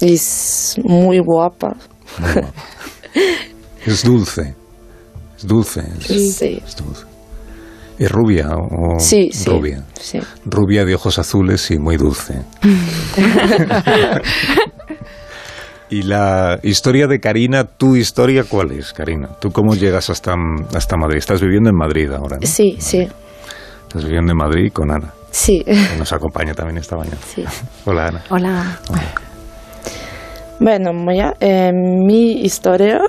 es 0.00 0.76
muy 0.84 1.18
guapa. 1.18 1.76
Muy 2.18 2.32
guapa. 2.32 2.52
es 3.86 4.04
dulce. 4.04 4.54
Es 5.36 5.46
dulce. 5.46 5.80
Es, 5.98 6.36
Sí. 6.36 6.62
es 6.64 6.76
dulce. 6.76 7.04
¿Es 8.00 8.10
rubia 8.10 8.48
o 8.56 8.98
Sí, 8.98 9.28
sí. 9.30 9.50
rubia? 9.50 9.84
Sí. 10.00 10.18
Rubia 10.46 10.86
de 10.86 10.94
ojos 10.94 11.18
azules 11.18 11.70
y 11.70 11.78
muy 11.78 11.98
dulce. 11.98 12.32
y 15.90 16.02
la 16.02 16.58
historia 16.62 17.06
de 17.06 17.20
Karina, 17.20 17.64
¿tu 17.64 17.96
historia 17.96 18.44
cuál 18.44 18.70
es, 18.72 18.92
Karina? 18.94 19.28
¿Tú 19.40 19.50
cómo 19.50 19.74
llegas 19.74 20.08
hasta, 20.08 20.34
hasta 20.74 20.96
Madrid? 20.96 21.18
Estás 21.18 21.40
viviendo 21.42 21.68
en 21.68 21.76
Madrid 21.76 22.10
ahora, 22.12 22.38
¿no? 22.40 22.46
Sí, 22.46 22.76
sí, 22.78 23.06
Estás 23.82 24.04
viviendo 24.04 24.32
en 24.32 24.38
Madrid 24.38 24.70
con 24.72 24.90
Ana, 24.90 25.12
sí. 25.30 25.62
que 25.64 25.96
nos 25.98 26.12
acompaña 26.12 26.54
también 26.54 26.78
esta 26.78 26.96
mañana. 26.96 27.18
sí. 27.34 27.44
Hola, 27.84 28.08
Ana. 28.08 28.22
Hola. 28.30 28.80
Bueno, 30.60 30.92
Moya, 30.92 31.34
eh, 31.40 31.72
mi 31.72 32.42
historia, 32.44 33.00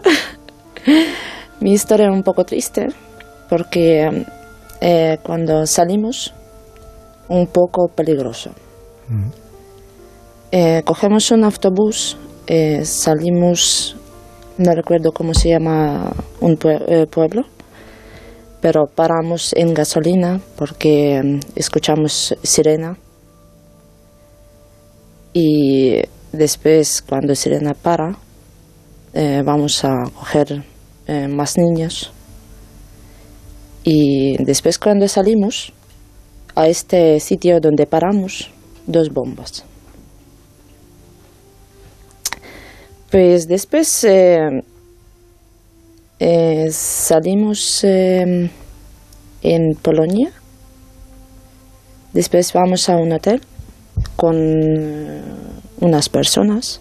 mi 1.60 1.74
historia 1.74 2.08
es 2.08 2.14
un 2.14 2.24
poco 2.24 2.46
triste 2.46 2.88
porque 3.50 4.26
eh, 4.82 5.18
cuando 5.24 5.66
salimos, 5.66 6.34
un 7.30 7.48
poco 7.48 7.88
peligroso. 7.88 8.52
Eh, 10.52 10.82
cogemos 10.86 11.32
un 11.32 11.44
autobús, 11.46 12.18
eh, 12.48 12.84
salimos, 12.84 13.96
no 14.58 14.74
recuerdo 14.74 15.12
cómo 15.14 15.34
se 15.34 15.50
llama 15.50 16.12
un 16.42 16.58
pue- 16.58 16.84
eh, 16.88 17.08
pueblo, 17.08 17.44
pero 18.60 18.86
paramos 18.88 19.54
en 19.54 19.74
gasolina 19.74 20.42
porque 20.58 21.22
mm, 21.24 21.40
escuchamos 21.56 22.36
sirena. 22.44 22.98
Y 25.34 26.02
después 26.34 27.02
cuando 27.08 27.34
Sirena 27.36 27.74
para 27.74 28.18
vamos 29.46 29.84
a 29.86 30.04
coger 30.14 30.64
más 31.30 31.58
niños 31.58 32.12
y 33.84 34.38
después 34.44 34.78
cuando 34.78 35.08
salimos 35.08 35.74
a 36.56 36.68
este 36.68 37.20
sitio 37.20 37.60
donde 37.60 37.86
paramos 37.86 38.50
dos 38.86 39.10
bombas 39.10 39.64
pues 43.10 43.48
después 43.48 44.04
eh, 44.04 44.64
eh, 46.20 46.68
salimos 46.72 47.84
eh, 47.84 48.50
en 49.42 49.76
Polonia 49.82 50.32
después 52.14 52.54
vamos 52.54 52.88
a 52.90 52.96
un 52.98 53.12
hotel 53.12 53.42
con 54.16 54.36
eh, 54.38 55.22
unas 55.80 56.10
personas 56.10 56.80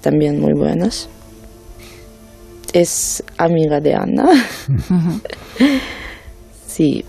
también 0.00 0.38
muy 0.38 0.52
buenas. 0.52 1.08
Es 2.72 3.22
amiga 3.38 3.80
de 3.80 3.94
Ana. 3.94 4.28
sí. 6.66 7.04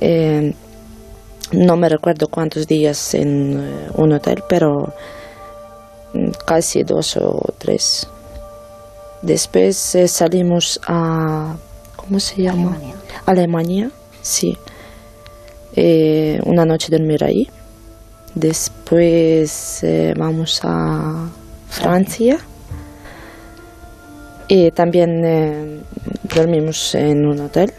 eh, 0.00 0.54
no 1.52 1.76
me 1.76 1.88
recuerdo 1.88 2.28
cuántos 2.28 2.66
días 2.66 3.14
en 3.14 3.58
eh, 3.58 3.90
un 3.94 4.12
hotel, 4.12 4.42
pero 4.48 4.94
mm, 6.14 6.30
casi 6.46 6.84
dos 6.84 7.16
o 7.16 7.42
tres. 7.58 8.06
Después 9.22 9.94
eh, 9.94 10.08
salimos 10.08 10.80
a... 10.86 11.56
¿Cómo 11.96 12.20
se 12.20 12.42
llama? 12.42 12.76
Alemania. 13.26 13.90
sí. 14.22 14.56
Eh, 15.76 16.40
una 16.46 16.64
noche 16.64 16.88
dormir 16.90 17.22
ahí. 17.22 17.48
Después 18.34 19.82
eh, 19.84 20.14
vamos 20.16 20.60
a 20.64 21.28
Francia. 21.68 22.38
Y 24.52 24.72
también 24.72 25.24
eh, 25.24 25.80
dormimos 26.24 26.96
en 26.96 27.24
un 27.24 27.40
hotel. 27.40 27.72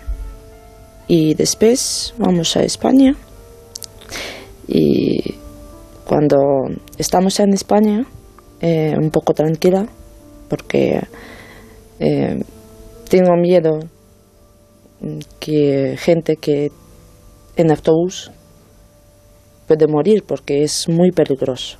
Y 1.05 1.33
después 1.33 2.13
vamos 2.17 2.55
a 2.55 2.63
España. 2.63 3.13
Y 4.69 5.35
cuando 6.05 6.37
estamos 6.97 7.41
en 7.41 7.53
España, 7.53 8.05
eh, 8.61 8.93
un 8.97 9.11
poco 9.11 9.33
tranquila, 9.33 9.85
porque 10.47 11.01
eh, 11.99 12.41
tengo 13.09 13.35
miedo 13.35 13.79
que 15.41 15.97
gente 15.97 16.37
que 16.37 16.71
en 17.57 17.71
autobús 17.71 18.31
puede 19.67 19.87
morir 19.87 20.23
porque 20.25 20.63
es 20.63 20.87
muy 20.87 21.11
peligroso. 21.11 21.79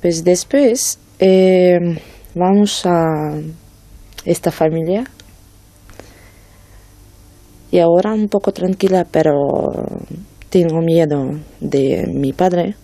Pues 0.00 0.22
después 0.22 1.00
vamos 2.34 2.84
a 2.84 3.38
esta 4.24 4.50
familia 4.50 5.04
y 7.70 7.78
ahora 7.78 8.12
un 8.12 8.28
poco 8.28 8.52
tranquila, 8.52 9.06
pero 9.10 9.32
tengo 10.48 10.80
miedo 10.80 11.30
de 11.60 12.06
mi 12.12 12.32
padre, 12.32 12.76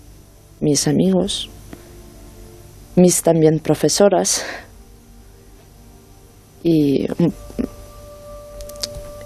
mis 0.60 0.88
amigos, 0.88 1.48
mis 2.96 3.22
también 3.22 3.60
profesoras 3.60 4.44
y 6.62 7.06
mm, 7.06 7.28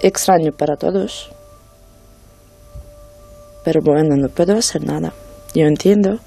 extraño 0.01 0.51
para 0.51 0.75
todos. 0.75 1.31
Pero 3.63 3.81
bueno, 3.83 4.15
no 4.15 4.29
puedo 4.29 4.55
hacer 4.55 4.85
nada. 4.85 5.11
Yo 5.55 5.65
entiendo, 5.65 6.19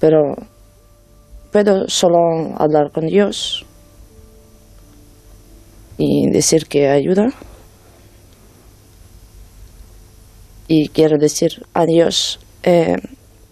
pero 0.00 0.34
puedo 1.52 1.88
solo 1.88 2.18
hablar 2.58 2.90
con 2.92 3.06
Dios 3.06 3.64
y 5.98 6.30
decir 6.30 6.66
que 6.66 6.88
ayuda. 6.88 7.28
Y 10.68 10.88
quiero 10.88 11.16
decir 11.18 11.64
adiós 11.74 12.38
eh, 12.62 12.96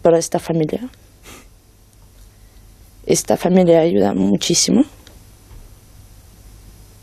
por 0.02 0.14
esta 0.14 0.38
familia. 0.38 0.88
Esta 3.07 3.37
familia 3.37 3.80
ayuda 3.80 4.14
muchísimo. 4.14 4.83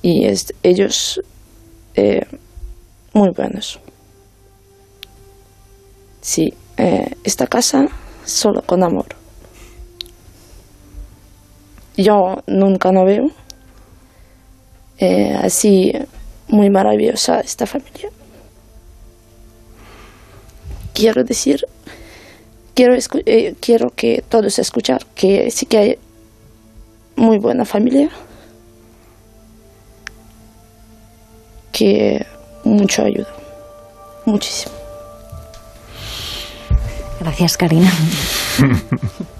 Y 0.02 0.26
es- 0.26 0.54
ellos 0.64 1.22
eh, 1.96 2.26
muy 3.14 3.30
buenos. 3.36 3.80
Sí, 6.22 6.54
eh, 6.78 7.16
esta 7.24 7.48
casa 7.48 7.86
solo 8.26 8.62
con 8.64 8.84
amor. 8.84 9.21
Yo 12.02 12.44
nunca 12.48 12.92
no 12.92 13.06
veo 13.06 13.30
eh, 14.98 15.36
así 15.42 15.94
muy 16.48 16.70
maravillosa 16.70 17.40
esta 17.42 17.66
familia. 17.66 18.10
Quiero 20.94 21.24
decir, 21.24 21.66
quiero, 22.74 22.96
eh, 23.26 23.56
quiero 23.60 23.90
que 23.96 24.24
todos 24.28 24.60
escuchar 24.60 25.06
que 25.16 25.52
sí 25.52 25.66
que 25.66 25.78
hay 25.78 25.98
muy 27.16 27.38
buena 27.38 27.66
familia, 27.66 28.10
que 31.72 32.26
mucho 32.64 33.04
ayuda, 33.04 33.34
muchísimo. 34.26 34.74
Gracias, 37.20 37.58
Karina. 37.58 37.92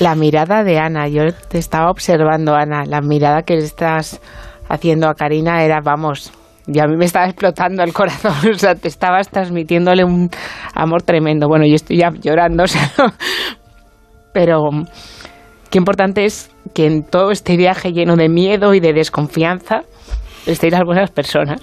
La 0.00 0.14
mirada 0.14 0.64
de 0.64 0.78
Ana, 0.78 1.08
yo 1.08 1.32
te 1.48 1.58
estaba 1.58 1.90
observando, 1.90 2.54
Ana, 2.54 2.84
la 2.86 3.00
mirada 3.00 3.42
que 3.42 3.54
le 3.54 3.64
estás 3.64 4.20
haciendo 4.68 5.08
a 5.08 5.14
Karina 5.14 5.62
era, 5.62 5.80
vamos, 5.82 6.32
y 6.66 6.78
a 6.80 6.86
mí 6.86 6.96
me 6.96 7.04
estaba 7.04 7.26
explotando 7.26 7.82
el 7.82 7.92
corazón, 7.92 8.32
o 8.54 8.58
sea, 8.58 8.74
te 8.74 8.88
estabas 8.88 9.28
transmitiéndole 9.28 10.04
un 10.04 10.30
amor 10.74 11.02
tremendo. 11.02 11.48
Bueno, 11.48 11.66
yo 11.66 11.74
estoy 11.74 11.98
ya 11.98 12.10
llorando, 12.10 12.62
o 12.64 12.66
sea, 12.66 12.90
pero 14.32 14.62
qué 15.70 15.78
importante 15.78 16.24
es 16.24 16.50
que 16.74 16.86
en 16.86 17.02
todo 17.04 17.30
este 17.30 17.56
viaje 17.56 17.92
lleno 17.92 18.16
de 18.16 18.28
miedo 18.28 18.74
y 18.74 18.80
de 18.80 18.92
desconfianza 18.92 19.82
estéis 20.46 20.72
las 20.72 20.82
buenas 20.84 21.10
personas. 21.10 21.60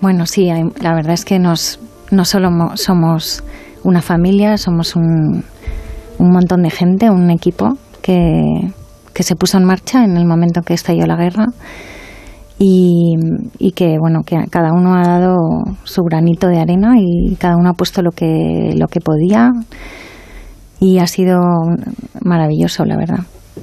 Bueno, 0.00 0.26
sí, 0.26 0.50
la 0.80 0.94
verdad 0.94 1.12
es 1.14 1.24
que 1.24 1.38
nos, 1.38 1.78
no 2.10 2.24
solo 2.24 2.50
mo- 2.50 2.76
somos 2.76 3.42
una 3.84 4.02
familia, 4.02 4.58
somos 4.58 4.96
un, 4.96 5.44
un 6.18 6.30
montón 6.30 6.62
de 6.62 6.70
gente, 6.70 7.10
un 7.10 7.30
equipo 7.30 7.76
que, 8.02 8.72
que 9.12 9.22
se 9.22 9.36
puso 9.36 9.58
en 9.58 9.64
marcha 9.64 10.04
en 10.04 10.16
el 10.16 10.26
momento 10.26 10.62
que 10.62 10.74
estalló 10.74 11.06
la 11.06 11.16
guerra 11.16 11.46
y, 12.58 13.14
y 13.58 13.72
que, 13.72 13.98
bueno, 13.98 14.22
que 14.24 14.36
cada 14.50 14.72
uno 14.72 14.94
ha 14.94 15.02
dado 15.02 15.38
su 15.84 16.02
granito 16.02 16.48
de 16.48 16.60
arena 16.60 16.94
y 16.98 17.34
cada 17.36 17.56
uno 17.56 17.70
ha 17.70 17.74
puesto 17.74 18.02
lo 18.02 18.10
que, 18.10 18.74
lo 18.76 18.86
que 18.86 19.00
podía 19.00 19.50
y 20.80 20.98
ha 20.98 21.06
sido 21.06 21.40
maravilloso, 22.22 22.84
la 22.84 22.96
verdad. 22.96 23.20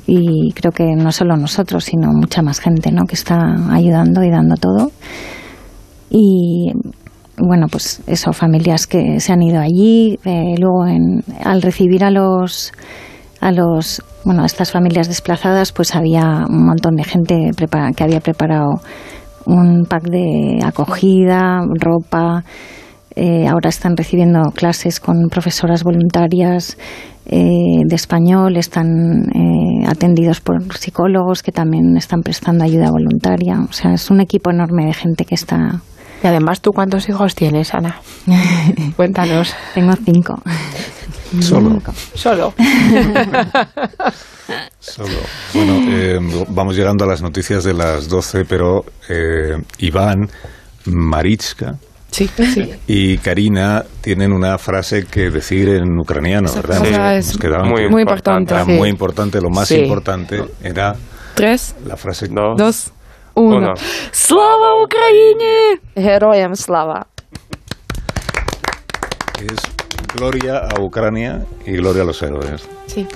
Y 0.08 0.52
creo 0.54 0.72
que 0.72 0.96
no 0.96 1.12
solo 1.12 1.38
nosotros, 1.38 1.84
sino 1.84 2.12
mucha 2.14 2.42
más 2.42 2.60
gente, 2.60 2.92
¿no? 2.92 3.06
Que 3.06 3.16
está 3.16 3.38
ayudando 3.72 4.24
y 4.24 4.30
dando 4.30 4.56
todo. 4.56 4.92
Y 6.10 6.72
bueno, 7.42 7.68
pues 7.68 8.02
eso, 8.08 8.34
familias 8.34 8.88
que 8.88 9.20
se 9.20 9.34
han 9.34 9.42
ido 9.42 9.60
allí. 9.60 10.20
Eh, 10.26 10.56
luego, 10.60 10.86
en, 10.88 11.24
al 11.44 11.62
recibir 11.62 12.04
a 12.04 12.12
los, 12.12 12.72
a 13.40 13.52
los, 13.52 14.02
bueno, 14.24 14.44
a 14.44 14.46
estas 14.46 14.72
familias 14.72 15.08
desplazadas, 15.08 15.72
pues 15.72 15.96
había 15.96 16.46
un 16.48 16.66
montón 16.66 16.96
de 16.96 17.04
gente 17.04 17.52
que 17.96 18.04
había 18.04 18.20
preparado 18.20 18.82
un 19.46 19.86
pack 19.90 20.04
de 20.04 20.60
acogida, 20.64 21.62
ropa. 21.80 22.44
Eh, 23.16 23.48
ahora 23.48 23.70
están 23.70 23.98
recibiendo 23.98 24.42
clases 24.56 25.02
con 25.02 25.28
profesoras 25.30 25.84
voluntarias 25.84 26.78
eh, 27.26 27.82
de 27.86 27.96
español, 27.96 28.56
están 28.56 29.26
atendidos 29.86 30.40
por 30.40 30.78
psicólogos 30.78 31.44
que 31.44 31.52
también 31.52 31.98
están 31.98 32.22
prestando 32.22 32.64
ayuda 32.64 32.92
voluntaria. 32.92 33.60
O 33.70 33.74
sea, 33.74 33.94
es 33.94 34.10
un 34.12 34.22
equipo 34.22 34.52
enorme 34.52 34.86
de 34.86 34.94
gente 34.94 35.26
que 35.26 35.36
está 35.36 35.82
y 36.24 36.28
además, 36.28 36.62
¿tú 36.62 36.72
cuántos 36.72 37.10
hijos 37.10 37.36
tienes, 37.36 37.74
Ana? 37.74 38.00
Cuéntanos. 38.96 39.54
Tengo 39.74 39.94
cinco. 40.06 40.42
Solo. 41.40 41.80
Solo. 42.14 42.54
Solo. 44.80 45.18
Bueno, 45.54 45.80
eh, 45.90 46.20
vamos 46.50 46.76
llegando 46.76 47.06
a 47.06 47.08
las 47.08 47.22
noticias 47.22 47.64
de 47.64 47.74
las 47.74 48.10
12, 48.10 48.44
pero 48.46 48.84
eh, 49.08 49.56
Iván, 49.80 50.28
Marichka, 50.86 51.78
Sí, 52.12 52.30
sí. 52.54 52.70
Y 52.88 53.18
Karina 53.20 53.86
tienen 54.02 54.34
una 54.34 54.58
frase 54.58 55.06
que 55.06 55.30
decir 55.30 55.70
en 55.70 55.98
ucraniano, 55.98 56.52
¿verdad? 56.54 57.18
es 57.18 57.40
muy, 57.64 57.90
muy 57.90 58.02
importante. 58.02 58.54
Era 58.54 58.66
muy 58.66 58.90
importante, 58.90 59.40
lo 59.40 59.50
más 59.50 59.72
importante 59.72 60.44
era 60.62 60.94
Tres, 61.36 61.74
la 61.86 61.96
frase 61.96 62.28
dos, 62.28 62.58
dos 62.58 62.92
uno. 63.35 63.57
Uno. 63.57 63.75
¡Slava 64.13 64.83
Україні! 64.83 65.79
Героям 65.97 66.55
слава! 66.57 67.05
Es 69.39 69.61
gloria 70.15 70.59
a 70.59 70.81
Ucrania 70.81 71.45
y 71.67 71.73
gloria 71.73 72.03
a 72.03 72.07
los 72.07 72.23
héroes. 72.23 72.67
Sí. 72.87 73.07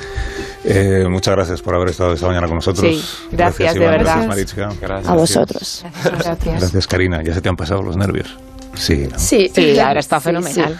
Eh, 0.64 1.06
muchas 1.08 1.34
gracias 1.34 1.62
por 1.62 1.74
haber 1.74 1.88
estado 1.88 2.12
esta 2.12 2.26
mañana 2.26 2.46
con 2.46 2.56
nosotros. 2.56 2.86
Sí, 2.86 3.28
gracias, 3.32 3.74
de 3.74 3.80
Iván, 3.80 3.92
verdad. 3.92 4.04
Gracias, 4.04 4.28
Marichka. 4.28 4.68
Gracias. 4.80 5.08
A 5.08 5.14
vosotros. 5.14 5.84
Gracias. 6.04 6.60
Gracias, 6.60 6.86
Karina. 6.86 7.22
¿Ya 7.22 7.32
se 7.32 7.40
te 7.40 7.48
han 7.48 7.56
pasado 7.56 7.80
los 7.82 7.96
nervios? 7.96 8.36
Sí. 8.74 9.08
¿no? 9.10 9.18
Sí, 9.18 9.50
Sí, 9.54 9.78
ahora 9.78 10.00
está 10.00 10.20
Sí, 10.20 10.24
fenomenal. 10.26 10.78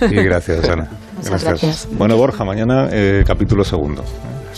Y 0.00 0.14
gracias, 0.14 0.68
Ana. 0.68 0.88
Muchas 1.16 1.44
gracias. 1.44 1.88
Bueno, 1.90 2.16
Borja, 2.16 2.44
mañana 2.44 2.88
eh, 2.92 3.24
capítulo 3.26 3.64
segundo. 3.64 4.04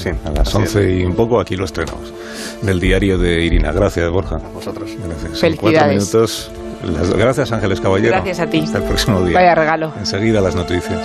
Sí, 0.04 0.10
A 0.26 0.30
las 0.32 0.48
así 0.50 0.58
11 0.58 0.92
y 1.00 1.06
un 1.06 1.16
poco 1.16 1.40
aquí 1.40 1.56
lo 1.56 1.66
estrenamos. 1.66 2.14
Del 2.62 2.80
diario 2.80 3.18
de 3.18 3.42
Irina. 3.42 3.72
Gracias, 3.72 4.10
Borja. 4.12 4.38
Vosotros. 4.54 4.90
Gracias. 5.06 5.44
En 5.44 5.56
cuatro 5.58 5.80
Felicidades. 5.80 6.14
minutos. 6.14 6.52
las- 6.84 7.14
gracias, 7.14 7.52
Ángeles 7.54 7.80
Caballero. 7.80 8.12
Gracias 8.12 8.40
a 8.42 8.48
ti. 8.48 8.60
Hasta 8.60 8.80
el 8.80 8.84
próximo 8.84 9.22
día. 9.24 9.34
Vaya 9.36 9.56
regalo. 9.56 9.94
Enseguida 9.98 10.42
las 10.42 10.56
noticias. 10.56 11.00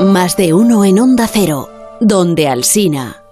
Más 0.00 0.36
de 0.36 0.54
uno 0.54 0.84
en 0.84 0.98
Onda 0.98 1.26
Cero, 1.26 1.68
donde 2.00 2.48
Alsina. 2.48 3.22